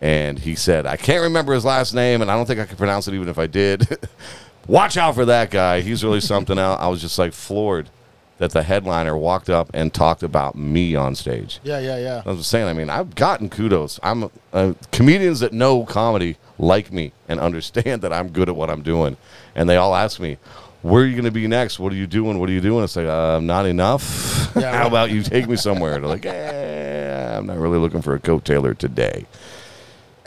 [0.00, 2.78] And he said, I can't remember his last name, and I don't think I could
[2.78, 3.98] pronounce it even if I did.
[4.68, 5.80] Watch out for that guy.
[5.80, 6.78] He's really something else.
[6.80, 7.88] I was just like floored
[8.36, 11.58] that the headliner walked up and talked about me on stage.
[11.64, 12.22] yeah, yeah, yeah.
[12.24, 13.98] I was saying, I mean, I've gotten kudos.
[14.02, 18.70] I'm uh, comedians that know comedy like me and understand that I'm good at what
[18.70, 19.16] I'm doing,
[19.56, 20.36] and they all ask me,
[20.82, 21.80] "Where are you going to be next?
[21.80, 22.38] What are you doing?
[22.38, 24.52] What are you doing?" It's like, uh, not enough.
[24.54, 24.86] Yeah, How right.
[24.86, 25.92] about you take me somewhere?
[25.98, 29.26] They're like, eh, I'm not really looking for a coat tailor today.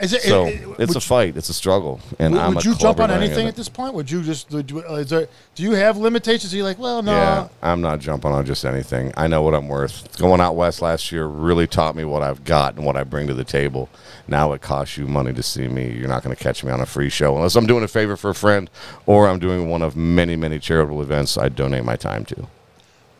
[0.02, 1.36] Is it, So it- it- it's a fight.
[1.36, 3.94] It's a struggle, and Would, I'm would you jump on anything at this point?
[3.94, 6.52] Would you just is there, do you have limitations?
[6.52, 9.12] Are you like, well, no, Yeah, I'm not jumping on just anything.
[9.16, 10.18] I know what I'm worth.
[10.18, 13.28] Going out west last year really taught me what I've got and what I bring
[13.28, 13.88] to the table.
[14.26, 15.92] Now it costs you money to see me.
[15.92, 18.16] You're not going to catch me on a free show unless I'm doing a favor
[18.16, 18.68] for a friend
[19.06, 22.48] or I'm doing one of many, many charitable events I donate my time to.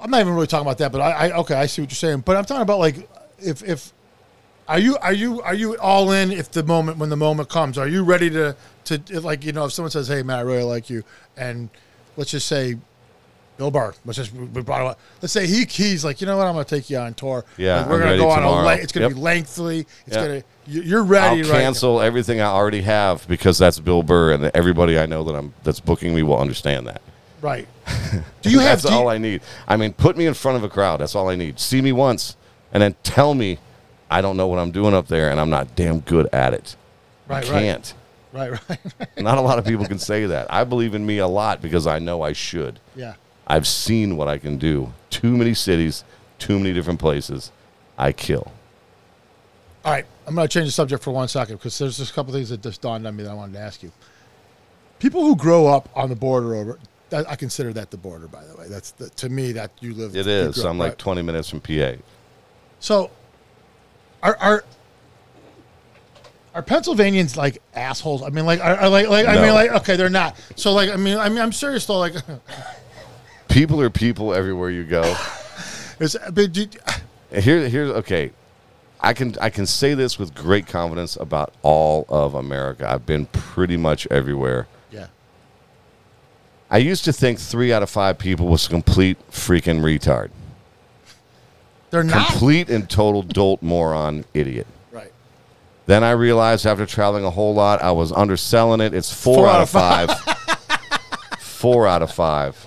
[0.00, 0.90] I'm not even really talking about that.
[0.90, 2.22] But I, I okay, I see what you're saying.
[2.26, 3.08] But I'm talking about like
[3.38, 3.92] if if
[4.68, 7.76] are you are you are you all in if the moment when the moment comes?
[7.78, 10.62] Are you ready to to like you know if someone says, hey man, I really
[10.62, 11.02] like you,
[11.36, 11.68] and
[12.16, 12.76] let's just say
[13.58, 13.92] Bill Burr.
[14.04, 15.00] Let's just we brought him up.
[15.20, 16.46] Let's say he he's like, you know what?
[16.46, 17.44] I'm going to take you on tour.
[17.58, 18.42] Yeah, Like, we're going to go on a.
[18.42, 18.64] tomorrow.
[18.66, 19.16] Le- it's going to Yep.
[19.16, 19.78] be lengthy.
[20.06, 20.26] It's Yeah.
[20.26, 20.46] going to.
[20.64, 21.60] You're ready, I'll right?
[21.62, 25.52] cancel everything I already have because that's Bill Burr, and everybody I know that I'm
[25.64, 27.02] that's booking me will understand that.
[27.40, 27.66] Right.
[28.42, 28.80] Do you have?
[28.80, 29.42] that's do you- all I need.
[29.66, 31.00] I mean, put me in front of a crowd.
[31.00, 31.58] That's all I need.
[31.58, 32.36] See me once,
[32.72, 33.58] and then tell me
[34.12, 36.76] I don't know what I'm doing up there, and I'm not damn good at it.
[37.28, 37.94] right, I can't.
[38.32, 38.78] right, right.
[39.16, 40.52] Not a lot of people can say that.
[40.52, 42.78] I believe in me a lot because I know I should.
[42.94, 43.14] yeah.
[43.46, 44.92] I've seen what I can do.
[45.10, 46.04] Too many cities,
[46.38, 47.50] too many different places.
[47.98, 48.52] I kill.
[49.84, 52.14] All right, I'm going to change the subject for one second because there's just a
[52.14, 53.90] couple things that just dawned on me that I wanted to ask you.
[55.00, 56.78] People who grow up on the border over,
[57.12, 58.68] I consider that the border, by the way.
[58.68, 60.14] That's the, to me that you live.
[60.14, 60.58] It is.
[60.58, 60.64] is.
[60.64, 60.98] I'm like right?
[60.98, 61.94] 20 minutes from PA.
[62.78, 63.10] So,
[64.22, 64.64] are are
[66.54, 68.22] are Pennsylvanians like assholes?
[68.22, 69.42] I mean, like, are, are like, like, I No.
[69.42, 70.36] mean, like, okay, they're not.
[70.54, 71.98] So, like, I mean, I mean, I'm serious though.
[71.98, 72.14] Like,
[73.48, 75.14] People are people everywhere you go.
[76.00, 76.66] is, but do,
[77.38, 78.30] Here, here's okay.
[79.00, 82.88] I can I can say this with great confidence about all of America.
[82.90, 84.68] I've been pretty much everywhere.
[84.90, 85.06] yeah,
[86.70, 90.30] I used to think three out of five people was a complete freaking retard,
[91.92, 94.66] they're not complete and total dolt moron idiot.
[94.90, 95.12] right.
[95.84, 98.94] Then I realized after traveling a whole lot, I was underselling it.
[98.94, 100.10] It's four, out, of five.
[101.38, 102.66] four out of five.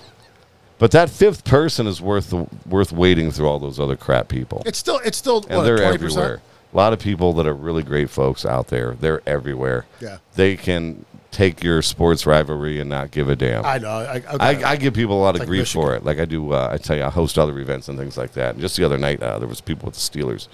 [0.78, 4.62] But that fifth person is worth the, worth waiting through all those other crap people.
[4.64, 5.94] It's still, it's still, and what, they're 20%?
[5.94, 6.40] everywhere.
[6.72, 8.94] A lot of people that are really great folks out there.
[9.00, 9.86] They're everywhere.
[10.00, 10.18] Yeah.
[10.34, 11.04] They can
[11.36, 13.64] take your sports rivalry and not give a damn.
[13.64, 13.90] I know.
[13.90, 15.82] I, I, I give people a lot of Like grief Michigan.
[15.82, 16.02] for it.
[16.04, 18.52] Like I do, uh, I tell you, I host other events and things like that.
[18.54, 20.48] And just the other night, uh, there was people with the Steelers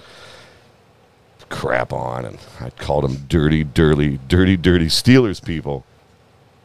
[1.47, 5.85] crap on, and I called them dirty, dirty, dirty, dirty Steelers people.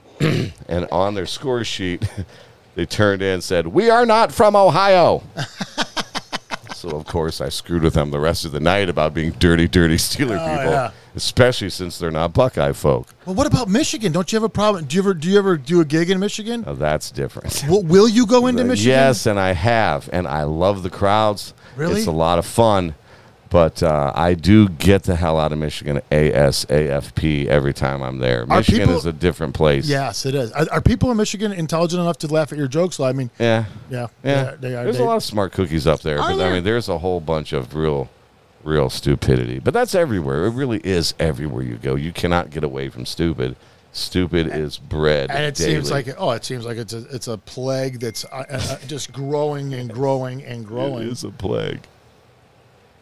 [0.20, 2.02] and on their score sheet,
[2.74, 5.22] they turned in and said, "We are not from Ohio."
[6.74, 9.68] so of course, I screwed with them the rest of the night about being dirty,
[9.68, 10.90] dirty Steeler Oh, people, yeah.
[11.18, 13.08] Especially since they're not Buckeye folk.
[13.26, 14.12] well, what about Michigan?
[14.12, 14.84] Don't you have a problem?
[14.86, 16.62] Do you ever, do you ever do a gig in Michigan?
[16.62, 17.64] Now that's different.
[17.68, 18.90] Will, will you go into Michigan?
[18.92, 21.52] Yes, and I have, and I love the crowds.
[21.76, 21.98] Really?
[21.98, 22.94] it's a lot of fun.
[23.50, 28.42] But uh, I do get the hell out of Michigan ASAFP every time I'm there.
[28.42, 29.88] Are Michigan people- is a different place.
[29.88, 30.52] Yes, it is.
[30.52, 33.00] Are, are people in Michigan intelligent enough to laugh at your jokes?
[33.00, 34.54] I mean, yeah, yeah, yeah.
[34.60, 34.84] they are.
[34.84, 36.50] There's They- a lot of smart cookies up there, Are but there?
[36.50, 38.10] I mean, there's a whole bunch of real,
[38.64, 39.58] real stupidity.
[39.58, 40.46] But that's everywhere.
[40.46, 41.94] It really is everywhere you go.
[41.94, 43.56] You cannot get away from stupid.
[43.92, 45.30] Stupid is bred.
[45.30, 45.74] and it daily.
[45.74, 48.78] seems like oh, it seems like it's a it's a plague that's uh, uh, uh,
[48.86, 51.08] just growing and growing and growing.
[51.08, 51.80] It is a plague.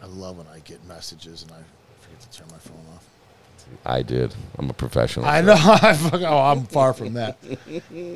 [0.01, 1.59] I love when I get messages and I
[2.01, 2.96] forget to turn my phone off.
[3.85, 4.35] I did.
[4.59, 5.27] I'm a professional.
[5.27, 5.55] I know.
[5.59, 7.37] I fuck- oh, I'm far from that.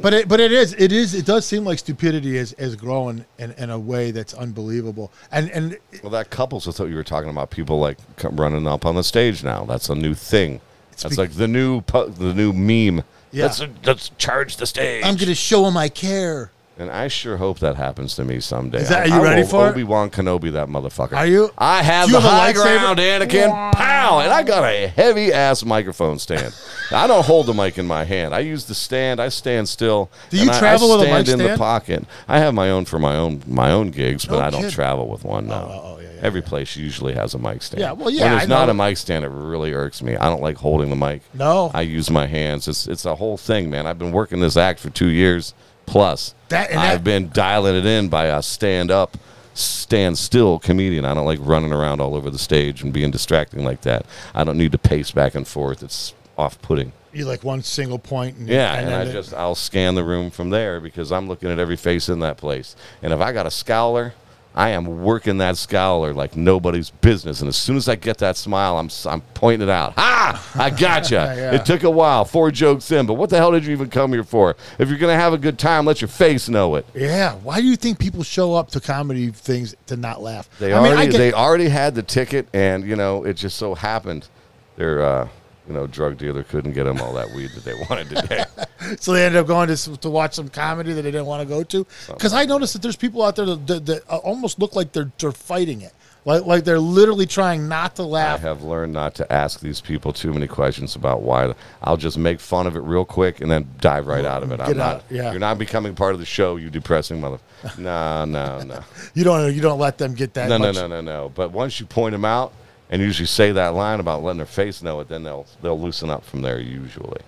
[0.03, 3.25] But it, but it is, it is, it does seem like stupidity is, is growing
[3.39, 5.13] in, in a way that's unbelievable.
[5.31, 7.51] And and Well, that couples with what you were talking about.
[7.51, 9.65] People like come running up on the stage now.
[9.65, 10.61] That's a new thing.
[10.93, 13.05] That's be- like the new pu- the new meme.
[13.33, 13.45] Yeah.
[13.45, 15.05] Let's, let's charge the stage.
[15.05, 16.51] I'm gonna show them I care.
[16.81, 18.79] And I sure hope that happens to me someday.
[18.79, 19.71] Is that- are you I ready for it?
[19.71, 21.17] Obi Wan Kenobi that motherfucker.
[21.17, 21.51] Are you?
[21.59, 22.81] I have you the have high lightsaber?
[22.81, 23.73] ground, Anakin.
[23.73, 24.21] Pow!
[24.21, 26.55] And I got a heavy ass microphone stand.
[26.91, 28.35] I don't hold the mic in my hand.
[28.35, 29.21] I use the stand.
[29.21, 30.11] I stand still.
[30.31, 32.05] Do you and I- travel I with a mic stand in the pocket.
[32.27, 34.75] I have my own for my own my own gigs, but No I don't kidding.
[34.75, 35.49] travel with one.
[35.49, 35.55] No.
[35.55, 37.81] oh, oh, oh yeah, yeah, Every place usually has a mic stand.
[37.83, 40.17] Yeah, well, yeah, When there's not a mic stand, it really irks me.
[40.17, 41.23] I don't like holding the mic.
[41.35, 41.71] No.
[41.75, 42.67] I use my hands.
[42.69, 43.87] It's it's a whole thing, man.
[43.87, 45.53] I've been working this act for two years
[45.91, 46.35] plus.
[46.49, 49.17] That- I've been dialing it in by a stand up,
[49.55, 51.05] stand still comedian.
[51.05, 54.07] I don't like running around all over the stage and being distracting like that.
[54.35, 55.83] I don't need to pace back and forth.
[55.83, 56.93] It's off putting.
[57.13, 58.37] You like one single point.
[58.37, 61.59] And, Yeah, and, I just I'll scan the room from there because I'm looking at
[61.59, 62.77] every face in that place.
[63.03, 64.13] And if I got a scowler,
[64.61, 67.41] I am working that scowler like nobody's business.
[67.41, 69.95] And as soon as I get that smile, I'm I'm pointing it out.
[69.97, 70.53] Ha!
[70.55, 71.35] I gotcha.
[71.41, 71.55] Yeah.
[71.55, 74.13] It took a while, four jokes in, but what the hell did you even come
[74.13, 74.57] here for?
[74.79, 76.85] If you're gonna have a good time, let your face know it.
[76.95, 77.35] yeah.
[77.37, 80.51] Why do you think people show up to comedy things to not laugh?
[80.59, 83.35] They I mean, already I get- they already had the ticket, and you know it
[83.35, 84.29] just so happened
[84.77, 85.29] their uh,
[85.71, 88.45] you know drug dealer couldn't get them all that weed that they wanted today.
[88.99, 91.47] So they ended up going to, to watch some comedy that they didn't want to
[91.47, 91.87] go to.
[92.09, 94.93] Because I noticed that there's people out there that, that, that uh, almost look like
[94.93, 95.93] they're they're fighting it,
[96.25, 98.27] like like they're literally trying not to laugh.
[98.27, 98.41] I laugh.
[98.41, 101.55] have learned not to ask these people too many questions about why.
[101.83, 104.61] I'll just make fun of it real quick and then dive right out of it.
[104.61, 104.97] I'm Get not.
[104.97, 105.31] out, yeah.
[105.31, 107.39] You're not becoming part of the show, you depressing mother.
[107.77, 108.81] No, no, no,
[109.13, 110.49] You don't you don't let them get that.
[110.49, 110.77] no, no, much.
[110.77, 111.33] no, no, no.
[111.35, 112.55] But once you point them out
[112.91, 116.11] and usually say that line about letting their face know it, then they'll they'll loosen
[116.11, 117.21] up from there usually.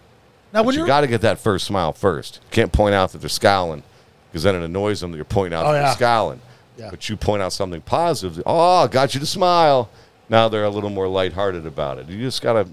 [0.53, 2.41] Now when you got to get that first smile first.
[2.51, 3.83] Can't point out that they're scowling
[4.31, 5.85] because then it annoys them that you're pointing out Oh, that yeah.
[5.87, 6.41] they're scowling.
[6.77, 6.91] Yeah.
[6.91, 8.43] But you point out something positive.
[8.45, 9.89] Oh, got you to smile.
[10.29, 12.09] Now they're a little more lighthearted about it.
[12.09, 12.67] You just gotta,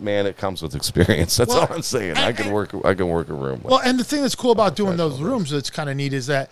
[0.00, 0.26] man.
[0.26, 1.36] It comes with experience.
[1.38, 2.16] That's Well, all I'm saying.
[2.18, 2.74] I can work.
[2.84, 3.60] I can work a room.
[3.64, 6.26] Well, and the thing that's cool about doing those rooms that's kind of neat is
[6.26, 6.50] that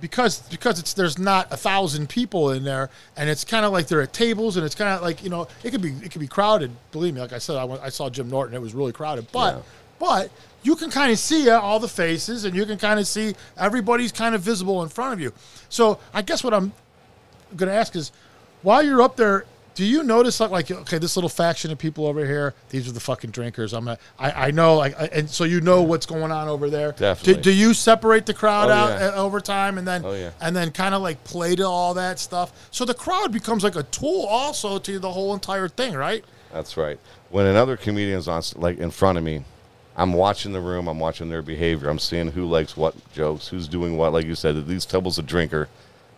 [0.00, 3.86] because because it's there's not a thousand people in there, and it's kind of like
[3.88, 6.20] they're at tables, and it's kind of like you know it could be it could
[6.20, 6.70] be crowded.
[6.92, 9.26] Believe me, like I said, I, went, I saw Jim Norton; it was really crowded,
[9.32, 9.62] but Yeah.
[9.98, 10.30] but
[10.62, 13.34] you can kind of see uh, all the faces, and you can kind of see
[13.56, 15.32] everybody's kind of visible in front of you.
[15.68, 16.72] So I guess what I'm
[17.54, 18.10] going to ask is,
[18.62, 19.44] while you're up there,
[19.76, 22.54] do you notice like, like okay, this little faction of people over here?
[22.70, 23.72] These are the fucking drinkers.
[23.72, 26.92] I'm a, I, I know, like, and so you know what's going on over there.
[26.92, 27.34] Definitely.
[27.34, 29.14] Do, do you separate the crowd Oh, out yeah.
[29.20, 30.30] over time, and then Oh, yeah.
[30.40, 32.68] and then kind of like play to all that stuff?
[32.72, 36.24] So the crowd becomes like a tool also to the whole entire thing, right?
[36.52, 36.98] That's right.
[37.30, 39.44] When another comedian's on, like in front of me,
[39.94, 40.88] I'm watching the room.
[40.88, 41.88] I'm watching their behavior.
[41.90, 44.12] I'm seeing who likes what jokes, who's doing what.
[44.12, 45.68] Like you said, these tables a drinker,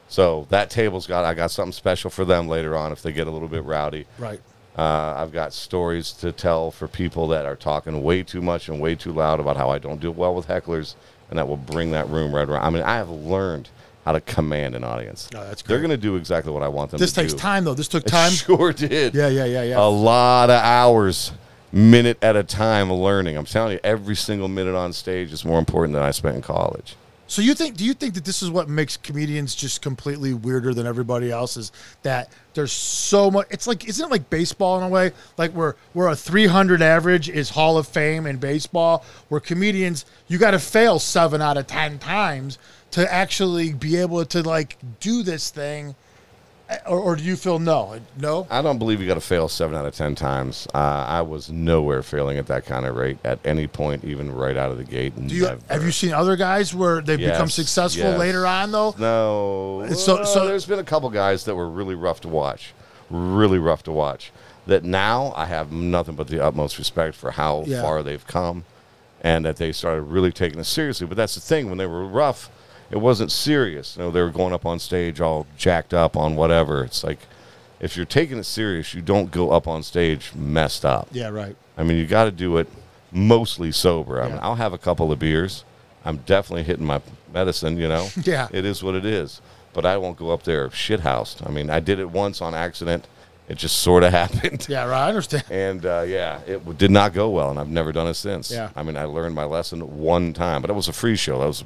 [0.09, 1.25] so that table's got.
[1.25, 4.07] I got something special for them later on if they get a little bit rowdy.
[4.19, 4.41] Right.
[4.77, 8.81] Uh, I've got stories to tell for people that are talking way too much and
[8.81, 10.95] way too loud about how I don't do well with hecklers,
[11.31, 12.65] and that will bring that room right around.
[12.65, 13.69] I mean, I have learned
[14.05, 15.29] how to command an audience.
[15.35, 17.23] Oh, that's They're going to do exactly what I want them This to do.
[17.25, 17.75] This takes time though.
[17.75, 18.31] This took It time.
[18.33, 19.79] sure did Yeah, yeah, yeah, yeah.
[19.79, 21.33] a lot of hours,
[21.73, 23.37] minute at a time, learning.
[23.37, 26.43] I'm telling you, every single minute on stage is more important than I spent in
[26.43, 26.95] college.
[27.29, 27.77] So you think?
[27.77, 31.59] Do you think that this is what makes comedians just completely weirder than everybody else?
[31.59, 31.73] Is
[32.03, 33.47] that there's so much?
[33.51, 35.13] It's like isn't it like baseball in a way?
[35.37, 40.39] Like where where a 300 average is Hall of Fame in baseball, where comedians you
[40.39, 42.57] got to fail seven out of ten times
[42.93, 45.95] to actually be able to like do this thing,
[46.87, 48.47] or, or do you feel no, no?
[48.51, 50.67] I don't believe you got to fail seven out of ten times.
[50.75, 54.57] Uh, I was nowhere failing at that kind of rate at any point, even right
[54.57, 55.15] out of the gate.
[55.27, 55.61] Do you Never.
[55.71, 58.19] have you seen other guys where they've become successful yes.
[58.19, 58.95] later on though?
[58.99, 59.87] No.
[59.91, 62.75] So- So, so- there's been a couple guys that were really rough to watch,
[63.11, 64.33] really rough to watch.
[64.67, 67.81] That now I have nothing but the utmost respect for how Yeah.
[67.81, 68.65] far they've come,
[69.23, 71.07] and that they started really taking it seriously.
[71.07, 72.51] But that's the thing: when they were rough,
[72.91, 73.97] it wasn't serious.
[73.97, 76.85] You know, they were going up on stage all jacked up on whatever.
[76.85, 77.19] It's like
[77.81, 81.09] if you're taking it serious, you don't go up on stage messed up.
[81.13, 81.57] Yeah, right.
[81.77, 82.69] I mean, you got to do it
[83.13, 84.21] mostly sober.
[84.23, 85.65] I mean, I'll have a couple of beers.
[86.05, 87.01] I'm definitely hitting my
[87.33, 88.09] medicine, you know.
[88.25, 88.49] Yeah.
[88.53, 89.41] It is what it is.
[89.75, 91.47] But I won't go up there shithoused.
[91.47, 93.07] I mean, I did it once on accident.
[93.49, 94.67] It just sort of happened.
[94.69, 95.05] Yeah, right.
[95.07, 95.45] I understand.
[95.51, 98.51] And uh, yeah, it w- did not go well, and I've never done it since.
[98.51, 98.71] Yeah.
[98.75, 101.39] I mean, I learned my lesson one time, but it was a free show.
[101.41, 101.65] That was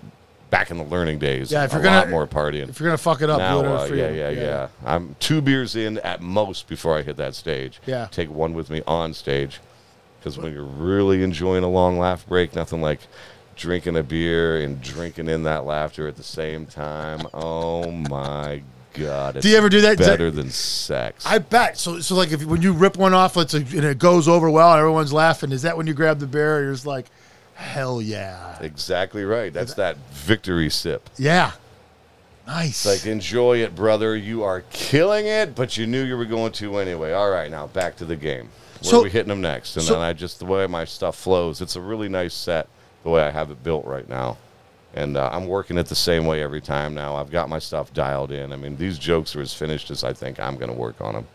[0.52, 1.50] back in the learning days.
[1.50, 2.68] Yeah, if you're gonna- lot more partying.
[2.68, 5.74] If you're gonna fuck it up, Now, uh, for yeah, yeah, yeah, I'm two beers
[5.74, 7.80] in at most before I hit that stage.
[7.86, 8.06] Yeah.
[8.12, 9.60] Take one with me on stage,
[10.20, 13.00] because when you're really enjoying a long laugh break, nothing like
[13.56, 17.26] drinking a beer and drinking in that laughter at the same time.
[17.32, 19.40] Oh my god!
[19.40, 19.96] Do you ever do that?
[19.96, 21.24] Does that- Better than sex.
[21.26, 21.78] I bet.
[21.78, 24.70] So, so like if when you rip one off, let's and it goes over well,
[24.72, 25.50] and everyone's laughing.
[25.50, 26.62] Is that when you grab the beer?
[26.62, 27.06] You're just like,
[27.62, 29.52] hell yeah, exactly right.
[29.52, 31.08] That's that victory sip.
[31.16, 31.52] yeah,
[32.46, 32.84] nice.
[32.84, 34.16] It's like enjoy it, brother.
[34.16, 37.12] You are killing it, but you knew you were going to anyway.
[37.12, 38.48] All right, now back to the game.
[38.82, 39.76] Where So- are we hitting them next?
[39.76, 41.60] And so- then I just the way my stuff flows.
[41.60, 42.68] It's a really nice set
[43.04, 44.36] the way I have it built right now,
[44.94, 47.16] and uh, I'm working it the same way every time now.
[47.16, 48.52] I've got my stuff dialed in.
[48.52, 51.14] I mean, these jokes are as finished as I think I'm going to work on
[51.14, 51.26] them.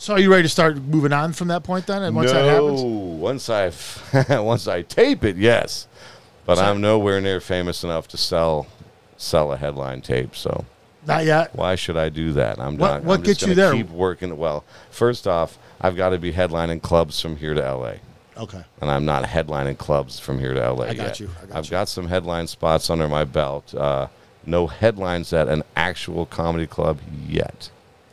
[0.00, 2.02] So, are you ready to start moving on from that point then?
[2.02, 5.86] And once no, that happens, once I once I tape it, yes,
[6.46, 8.66] but So- I'm nowhere near famous enough to sell
[9.16, 10.34] sell a headline tape.
[10.34, 10.64] So.
[11.06, 11.54] not yet.
[11.54, 12.58] Why should I do that?
[12.58, 13.04] I'm What- not.
[13.04, 13.72] what I'm gets you there?
[13.72, 14.36] Keep working.
[14.36, 17.94] Well, first off, I've got to be headlining clubs from here to LA,
[18.36, 21.20] Okay, and I'm not headlining clubs from here to LA I got yet.
[21.20, 21.70] you, I got have you.
[21.70, 23.74] got some headline spots under my belt.
[23.74, 24.08] Uh,
[24.46, 26.98] no headlines at an actual comedy club
[27.28, 27.70] yet,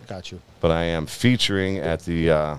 [0.08, 0.42] got you.
[0.62, 2.58] but I am featuring at the uh,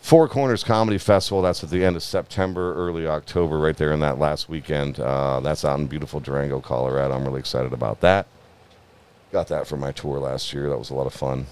[0.00, 1.42] Four Corners Comedy Festival.
[1.42, 4.98] That's at the end of September, early October, right there in that last weekend.
[4.98, 7.14] Uh, that's out in beautiful Durango, Colorado.
[7.14, 8.26] I'm really excited about that.
[9.30, 10.68] Got that for my tour last year.
[10.68, 11.46] That was a lot of fun.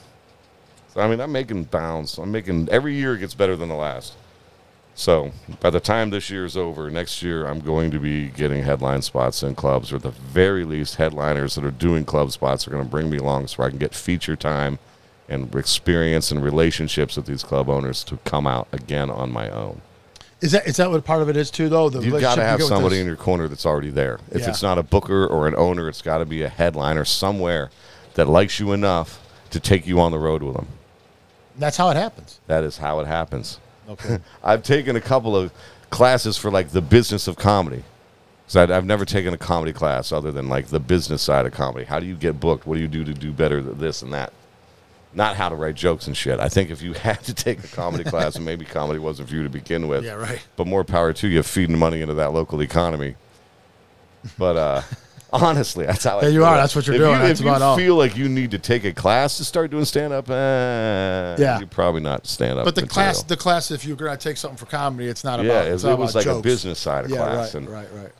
[0.92, 2.18] So, I mean, I'm making bounds.
[2.18, 4.14] I'm making every year it gets better than the last.
[5.00, 8.64] So by the time this year is over, next year I'm going to be getting
[8.64, 12.68] headline spots in clubs, or at the very least, headliners that are doing club spots
[12.68, 14.78] are going to bring me along so I can get feature time
[15.26, 19.80] and experience and relationships with these club owners to come out again on my own.
[20.42, 21.88] Is that is that what part of it is too though?
[21.88, 24.18] The You've got to have somebody in your corner that's already there.
[24.30, 24.50] If Yeah.
[24.50, 27.70] it's not a booker or an owner, it's got to be a headliner somewhere
[28.16, 30.66] that likes you enough to take you on the road with them.
[31.56, 32.38] That's how it happens.
[32.48, 33.58] That is how it happens.
[33.90, 34.18] Okay.
[34.44, 35.52] I've taken a couple of
[35.90, 37.84] classes for like the business of comedy.
[38.46, 41.84] Because I've never taken a comedy class other than like the business side of comedy.
[41.84, 42.66] How do you get booked?
[42.66, 44.32] What do you do to do better than this and that?
[45.14, 46.40] Not how to write jokes and shit.
[46.40, 49.34] I think if you had to take a comedy class, and maybe comedy wasn't for
[49.36, 50.40] you to begin with, Yeah, right.
[50.56, 53.14] but more power to you feeding money into that local economy.
[54.36, 54.82] But uh,
[55.32, 56.44] honestly, that's how I Yeah, you feel.
[56.46, 56.56] are.
[56.56, 57.12] That's what you're if doing.
[57.12, 57.76] You, That's if about you all.
[57.76, 61.58] feel like you need to take a class to start doing stand up, eh, Yeah.
[61.58, 62.64] you're probably not stand up.
[62.64, 65.52] But the class, the class, if you're gonna take something for comedy, it's not yeah,
[65.52, 65.66] about.
[65.66, 67.88] it, it's it was about like a business side of Yeah, class, right, and right,
[67.94, 68.12] right.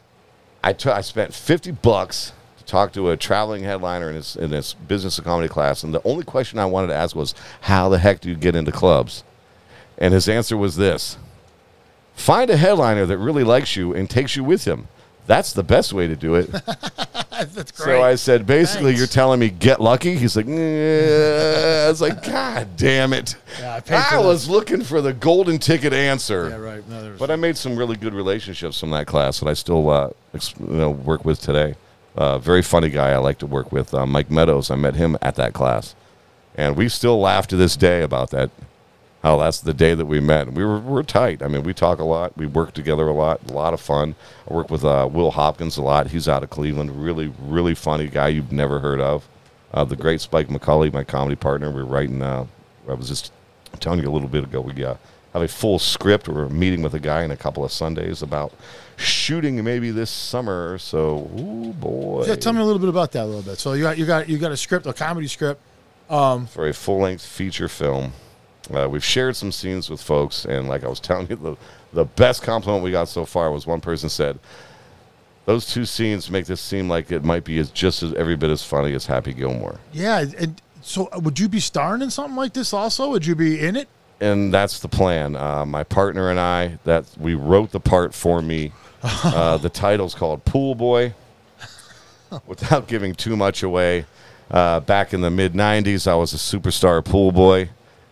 [0.63, 4.51] I took I spent fifty bucks to talk to a traveling headliner in his in
[4.51, 7.89] his business and comedy class, and the only question I wanted to ask was, "How
[7.89, 9.25] the heck do you get into clubs?"
[9.99, 11.17] And his answer was this:
[12.15, 14.89] Find a headliner that really likes you and takes you with him.
[15.31, 16.51] That's the best way to do it.
[17.31, 17.99] That's great.
[17.99, 18.99] So I said, basically, Thanks.
[18.99, 20.16] you're telling me get lucky.
[20.16, 23.37] He's like, "Yeah." I was like, God damn it!
[23.61, 24.26] Yeah, I paid for I that.
[24.26, 26.49] was looking for the golden ticket answer.
[26.49, 26.89] yeah, right.
[26.89, 29.89] No, there's, But I made some really good relationships from that class that I still
[29.89, 31.76] uh, ex- you know, work with today.
[32.16, 34.68] Uh, very funny guy I like to work with, uh, Mike Meadows.
[34.68, 35.95] I met him at that class,
[36.57, 38.51] and we still laugh to this day about that.
[39.23, 40.53] How that's the day that we met.
[40.53, 41.43] We were we're tight.
[41.43, 42.37] I mean, we talk a lot.
[42.39, 43.41] We work together a lot.
[43.51, 44.14] A lot of fun.
[44.49, 46.09] I work with uh, Will Hopkins a lot.
[46.09, 47.03] He's out of Cleveland.
[47.03, 49.29] Really, really funny guy you've never heard of.
[49.75, 51.71] Uh, the great Spike McCulley, my comedy partner.
[51.71, 52.23] We're writing.
[52.23, 52.47] Uh,
[52.89, 53.31] I was just
[53.79, 54.62] telling you a little bit ago.
[54.62, 54.95] We uh,
[55.35, 56.27] have a full script.
[56.27, 58.55] We're meeting with a guy in a couple of Sundays about
[58.97, 60.79] shooting maybe this summer.
[60.79, 63.59] So, ooh boy, yeah, tell me a little bit about that a little bit.
[63.59, 65.61] So you got you got you got a script, a comedy script.
[66.47, 68.14] for a full length feature film.
[68.75, 71.57] Uh, we've shared some scenes with folks, and like I was telling you, the,
[71.93, 74.39] the best compliment we got so far was one person said,
[75.47, 78.51] Those two scenes make this seem like it might be as just as every bit
[78.51, 79.81] as funny as Happy Gilmore.
[79.93, 83.11] Yeah, and so uh, would you be starring in something like this also?
[83.11, 83.89] Would you be in it?
[84.23, 85.35] and that's the plan.
[85.35, 88.73] Uh, my partner and I that we wrote the part for me.
[89.03, 91.14] Uh, the title's called Pool Boy.
[92.47, 94.05] Without giving too much away,
[94.51, 97.71] uh, back in the mid '90s, I was a superstar pool boy.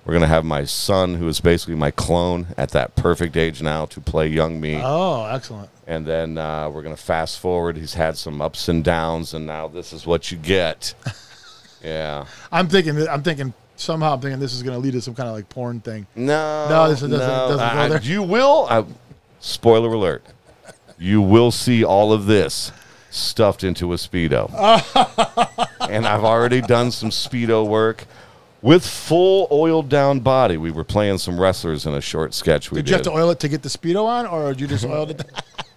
[0.09, 3.85] We're gonna have my son, who is basically my clone, at that perfect age now
[3.85, 4.81] to play young me.
[4.83, 5.69] Oh, excellent.
[5.87, 7.77] And then uh, we're gonna fast forward.
[7.77, 10.95] He's had some ups and downs, and now this is what you get.
[11.85, 12.25] Yeah.
[12.51, 13.07] I'm thinking.
[13.07, 14.15] I'm thinking somehow.
[14.15, 16.09] I'm thinking this is going to lead to some kind of like porn thing.
[16.17, 18.67] No, No, this doesn't- doesn't go I- You will.
[18.69, 18.85] I,
[19.39, 20.25] spoiler alert.
[20.99, 22.73] You will see all of this
[23.11, 24.51] stuffed into a speedo,
[25.89, 28.05] and I've already done some speedo work
[28.63, 30.57] with full oiled down body.
[30.57, 32.91] We were playing some wrestlers in a short sketch we Did did.
[32.91, 35.11] you have to oil it to get the speedo on, or did you just oiled
[35.11, 35.25] it?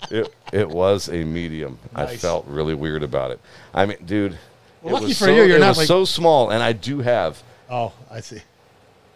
[0.09, 1.79] it, it was a medium.
[1.95, 3.39] I felt really weird about it.
[3.73, 4.37] I mean, dude.
[4.81, 6.99] Well, it lucky was for so, you, you're not like- so small, and I do
[6.99, 8.41] have oh, I see.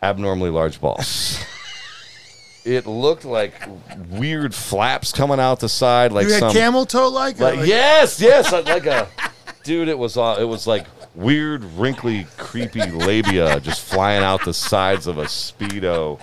[0.03, 1.43] abnormally large balls.
[2.65, 3.53] it looked like
[4.09, 6.53] weird flaps coming out the side, like you had some.
[6.53, 7.39] camel toe like?
[7.39, 9.07] like, yes, yes, like, a
[9.63, 9.87] dude.
[9.87, 10.85] It was uh, it was like
[11.15, 16.19] weird, wrinkly, creepy labia just flying out the sides of a speedo.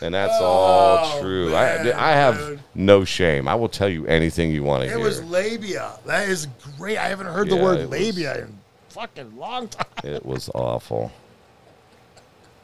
[0.00, 1.50] And that's all Oh, true.
[1.50, 2.60] man, I, I have dude.
[2.76, 3.48] no shame.
[3.48, 4.98] I will tell you anything you want to It hear.
[4.98, 5.90] It was labia.
[6.06, 6.46] That is
[6.78, 6.98] great.
[6.98, 8.58] I haven't heard the word it was- labia in
[8.90, 9.86] fucking long time.
[10.04, 11.10] it was awful.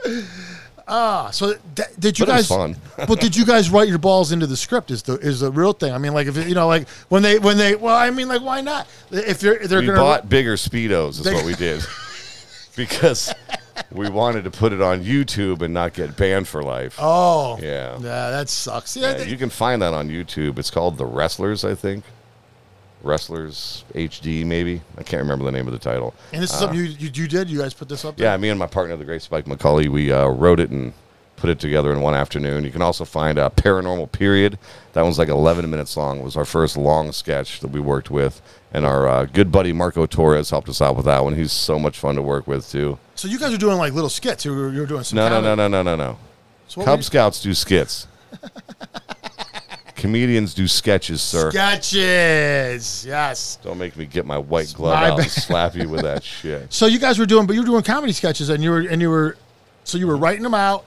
[0.86, 1.54] Ah, so
[1.98, 2.46] did you But guys?
[2.48, 2.76] fun.
[3.08, 4.90] but did you guys write your balls into the script?
[4.90, 5.92] Is the is the real thing?
[5.92, 8.42] I mean, like if you know, like when they when they well, I mean, like
[8.42, 8.86] why not?
[9.10, 11.82] If they're they're we gonna bought bigger speedos is what we did
[12.76, 13.32] because
[13.92, 17.94] we wanted to put it on youtube and not get banned for life oh Yeah.
[17.98, 18.96] yeah, that sucks.
[18.96, 22.04] Yeah, Yeah, they- you can find that on youtube it's called the wrestlers i think
[23.04, 26.78] wrestlers hd maybe i can't remember the name of the title and this is something
[26.78, 27.48] you, you you did.
[27.50, 28.16] You guys put this up.
[28.16, 28.26] There?
[28.26, 30.92] yeah me and my partner the great spike mccully we uh, wrote it and
[31.36, 34.58] put it together in one afternoon you can also find a paranormal period
[34.92, 38.10] that one's like 11 minutes long it was our first long sketch that we worked
[38.10, 38.40] with
[38.72, 41.78] and our uh, good buddy marco torres helped us out with that one he's so
[41.78, 44.44] much fun to work with too So you guys are doing like little skits.
[44.44, 45.16] You were, you were doing some.
[45.16, 46.18] No, no, no, no, no, no, no.
[46.68, 48.06] So Cub Scouts do skits.
[50.04, 51.50] Comedians do sketches, sir.
[51.50, 53.06] Sketches.
[53.06, 53.56] Yes.
[53.62, 55.30] Don't make me get my white glove My out and bad.
[55.30, 56.70] slap you with that shit.
[56.70, 59.00] So you guys were doing, but you were doing comedy sketches, and you were and
[59.00, 59.38] you were,
[59.84, 60.22] so you were mm-hmm.
[60.22, 60.84] writing them out,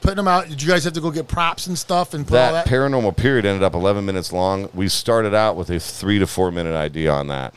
[0.00, 0.48] putting them out.
[0.48, 2.72] Did you guys have to go get props and stuff and put all That that?
[2.72, 4.68] paranormal period ended up 11 minutes long.
[4.74, 7.54] We started out with a three to four minute idea on that.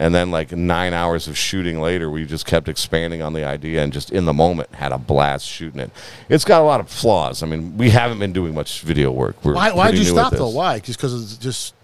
[0.00, 3.82] And then, like nine hours of shooting later, we just kept expanding on the idea
[3.82, 5.90] and just in the moment had a blast shooting it.
[6.28, 7.42] It's got a lot of flaws.
[7.42, 9.44] I mean, we haven't been doing much video work.
[9.44, 10.50] We're why why'd you stop though?
[10.50, 10.78] Why?
[10.78, 11.74] Just because it's just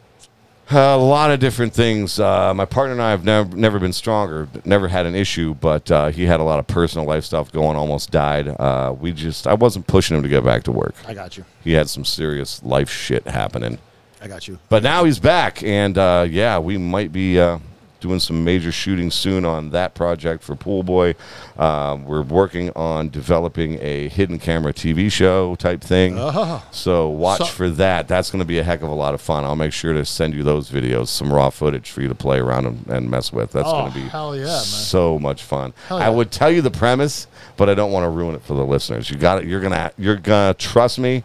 [0.71, 2.19] Uh, a lot of different things.
[2.19, 5.91] Uh, my partner and I have never never been stronger, never had an issue, but
[5.91, 7.77] uh, he had a lot of personal life stuff going.
[7.77, 8.49] Almost died.
[8.49, 10.95] Uh, we just I wasn't pushing him to get back to work.
[11.07, 11.45] I got you.
[11.65, 13.79] He had some serious life shit happening,
[14.23, 14.59] I got you.
[14.71, 17.59] But now he's back, and uh, yeah, we might be uh,
[18.05, 21.15] doing some major shooting soon on that project for Pool Boy.
[21.59, 26.17] Uh, we're working on developing a hidden camera TV show type thing.
[26.19, 26.63] Oh.
[26.71, 28.07] So watch So- for that.
[28.09, 29.45] That's going to be a heck of a lot of fun.
[29.45, 32.39] I'll make sure to send you those videos, some raw footage for you to play
[32.41, 33.53] around and, and mess with.
[33.53, 34.61] That's Oh, going to be hell yeah, man.
[34.61, 35.73] so much fun.
[35.89, 37.27] Hell I would tell you the premise,
[37.57, 39.09] but I don't want to ruin it for the listeners.
[39.11, 39.49] You got it.
[39.49, 41.25] You're gonna you're gonna trust me.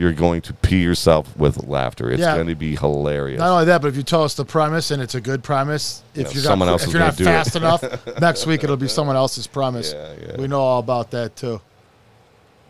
[0.00, 2.10] You're going to pee yourself with laughter.
[2.10, 2.34] It's Yeah.
[2.34, 3.38] going to be hilarious.
[3.38, 6.02] Not only that, but if you tell us the premise and it's a good premise,
[6.14, 7.58] if Yeah, you're someone not, else if is you're gonna not do fast it.
[7.58, 9.92] enough, next week it'll be someone else's premise.
[9.92, 10.36] Yeah, yeah.
[10.40, 11.60] We know all about that too.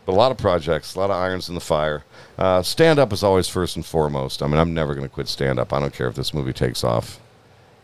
[0.05, 2.03] But a lot of projects, a lot of irons in the fire.
[2.37, 4.43] Uh, stand up is always first and foremost.
[4.43, 5.71] I mean, I'm never going to quit stand up.
[5.71, 7.17] I don't care if this movie takes off.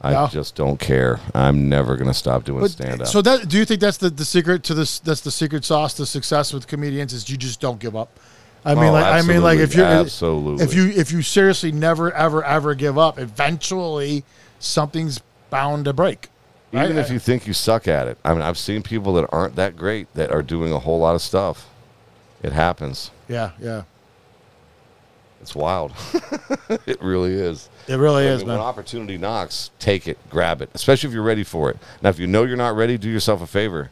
[0.01, 0.27] I No.
[0.27, 1.21] just don't care.
[1.33, 3.07] I'm never going to stop doing But stand up.
[3.07, 4.99] so that do you think that's the, the secret to this?
[4.99, 8.19] That's the secret sauce to success with comedians is you just don't give up.
[8.67, 10.63] I mean, Oh, like I mean, like if you're absolutely.
[10.63, 14.23] if you if you seriously never ever ever give up, eventually
[14.59, 16.27] something's bound to break.
[16.73, 16.95] Even right?
[16.97, 18.17] if you think you suck at it.
[18.25, 21.15] I mean, I've seen people that aren't that great that are doing a whole lot
[21.15, 21.69] of stuff.
[22.43, 23.09] It happens.
[23.29, 23.83] Yeah, yeah,
[25.41, 25.93] It's wild.
[26.85, 27.69] it really is.
[27.87, 31.23] it really I is, mean, when opportunity knocks, take it, grab it, especially if you're
[31.23, 31.77] ready for it.
[32.01, 33.91] Now, if you know you're not ready, do yourself a favor.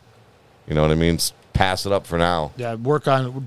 [0.68, 1.18] You know what I mean?
[1.56, 2.52] Pass it up for now.
[2.58, 3.46] Yeah, work on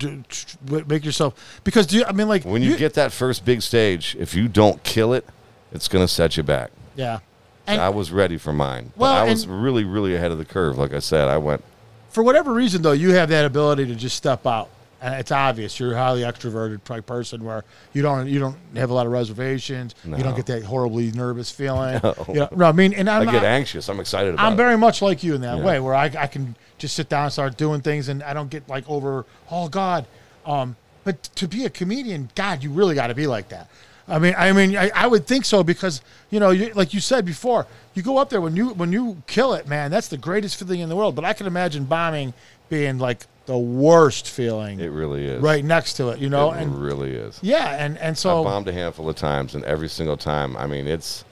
[0.89, 4.17] make yourself because do you, I mean like When you, get that first big stage,
[4.19, 5.27] if you don't kill it,
[5.73, 6.71] it's going to set you back.
[6.97, 7.19] yeah,
[7.67, 8.93] and I was ready for mine.
[8.97, 10.79] But Well, I was and- really, really ahead of the curve.
[10.79, 11.63] Like I said, I went,
[12.09, 14.71] for whatever reason though, you have that ability to just step out,
[15.03, 18.89] and it's obvious you're a highly extroverted type person where you don't you don't have
[18.89, 22.01] a lot of reservations, you don't get that horribly nervous feeling.
[22.29, 23.87] You know, no, I mean, and I'm I get not- anxious.
[23.91, 24.47] I'm excited about it.
[24.47, 24.57] I'm it.
[24.57, 25.65] very much like you in that Yeah.
[25.65, 28.51] way, where I, I can just sit down and start doing things, and I don't
[28.51, 29.27] get like over.
[29.51, 30.07] Oh God,
[30.47, 33.69] um, but to be a comedian, God, you really got to be like that.
[34.11, 36.01] I mean, I mean, I, I would think so because
[36.31, 39.23] you know, you, like you said before, you go up there when you when you
[39.27, 39.91] kill it, man.
[39.91, 41.15] That's the greatest feeling in the world.
[41.15, 42.33] But I can imagine bombing
[42.71, 45.41] being like the worst feeling It really is.
[45.43, 47.39] right next to it, you know, it and really is.
[47.43, 50.67] yeah, and and so I bombed a handful of times, and every single time, I
[50.67, 51.25] mean, it's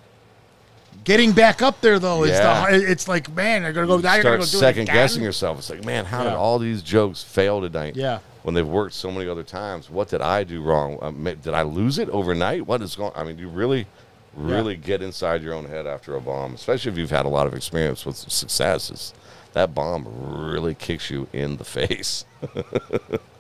[1.07, 2.71] getting back up there though is Yeah.
[2.71, 3.97] the it's like man, I gotta go.
[3.99, 5.59] I gotta go do it second guessing yourself.
[5.59, 7.97] It's like, man, how did all these jokes fail tonight?
[7.97, 8.19] Yeah.
[8.43, 10.99] When they've worked so many other times, what did I do wrong?
[11.01, 12.67] Uh, did I lose it overnight?
[12.67, 13.13] What is going?
[13.17, 13.87] I mean, you really,
[14.35, 17.47] really get inside your own head after a bomb, especially if you've had a lot
[17.49, 19.15] of experience with successes.
[19.55, 20.07] That bomb
[20.53, 22.25] really kicks you in the face.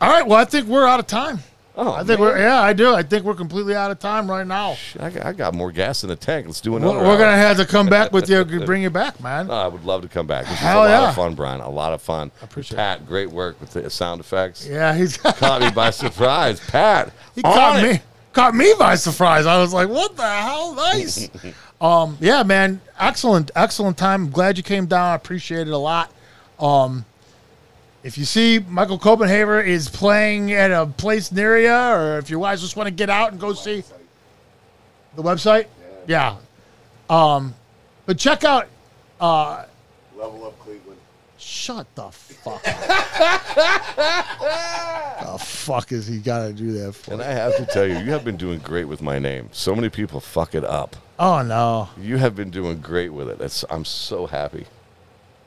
[0.00, 1.40] All right, well, I think we're out of time.
[1.78, 2.94] Oh, I think we're yeah, I do.
[2.94, 4.78] I think we're completely out of time right now.
[4.98, 6.46] I got, I got more gas in the tank.
[6.46, 7.00] Let's do We're, another.
[7.00, 9.50] we're gonna have to come back with you, bring you back, man.
[9.50, 10.44] Oh, I would love to come back.
[10.44, 11.08] This was Hell a lot yeah.
[11.10, 11.60] of fun, Brian.
[11.60, 12.32] A lot of fun.
[12.40, 14.66] I appreciate Pat, great work with the sound effects.
[14.66, 16.60] Yeah, he's Caught me by surprise.
[16.60, 17.92] Pat, he caught it.
[17.92, 18.00] me
[18.32, 19.44] caught me by surprise.
[19.44, 20.74] I was like, what the hell?
[20.74, 21.28] Nice.
[21.80, 24.24] um, yeah, man, excellent, excellent time.
[24.24, 25.12] I'm glad you came down.
[25.12, 26.10] I appreciate it a lot.
[26.58, 27.04] Um,
[28.06, 32.38] if you see Michael Copenhaver is playing at a place near you, or if you
[32.38, 33.82] guys just want to get out and go see
[35.16, 35.66] the website,
[36.06, 36.36] yeah.
[37.10, 37.52] Um,
[38.06, 38.68] but check out
[40.16, 41.00] Level up Cleveland.
[41.36, 42.62] Shut the fuck up.
[45.38, 47.14] the fuck is he got to do that for?
[47.14, 49.48] And I have to tell you, you have been doing great with my name.
[49.50, 50.94] So many people fuck it up.
[51.18, 51.88] Oh, no.
[52.00, 53.40] You have been doing great with it.
[53.40, 54.66] It's, I'm so happy.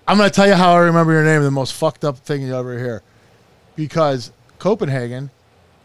[0.10, 2.42] I'm going to tell you how I remember your name, the most fucked up thing
[2.42, 3.04] you ever hear.
[3.76, 5.30] Because Copenhagen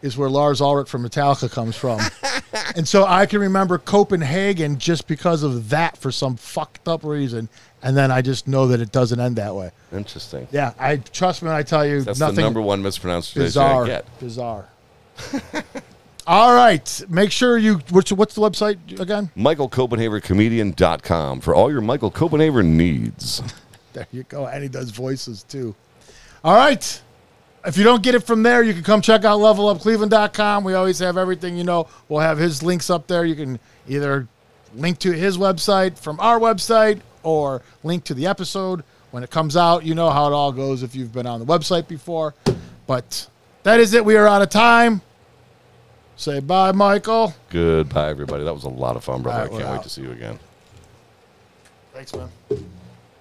[0.01, 2.01] is where Lars Ulrich from Metallica comes from.
[2.75, 7.49] and so I can remember Copenhagen just because of that for some fucked up reason.
[7.83, 9.69] And then I just know that it doesn't end that way.
[9.93, 10.47] Interesting.
[10.51, 13.83] Yeah, I trust me when I tell you That's nothing the number one mispronounced bizarre.
[13.83, 14.19] I get.
[14.19, 14.67] Bizarre.
[16.25, 17.03] All right.
[17.09, 17.75] Make sure you.
[17.91, 19.29] What's, what's the website again?
[19.37, 23.43] MichaelCopenhaverComedian.com for all your Michael Copenhaver needs.
[23.95, 24.45] There you go.
[24.45, 25.73] And he does voices too.
[26.43, 27.01] All right.
[27.65, 30.63] If you don't get it from there, you can come check out levelupcleveland.com.
[30.63, 31.87] We always have everything, you know.
[32.09, 33.25] We'll have his links up there.
[33.25, 34.27] You can either
[34.75, 39.55] link to his website from our website or link to the episode when it comes
[39.55, 39.85] out.
[39.85, 42.35] You know how it all goes if you've been on the website before.
[42.85, 43.27] But
[43.63, 44.03] that is it.
[44.03, 45.01] We are out of time.
[46.17, 47.33] Say bye, Michael.
[47.49, 48.43] Goodbye, everybody.
[48.43, 49.39] That was a lot of fun, brother.
[49.39, 49.83] Right, I can't we're wait out.
[49.83, 50.37] to see you again.
[51.93, 52.29] Thanks, man.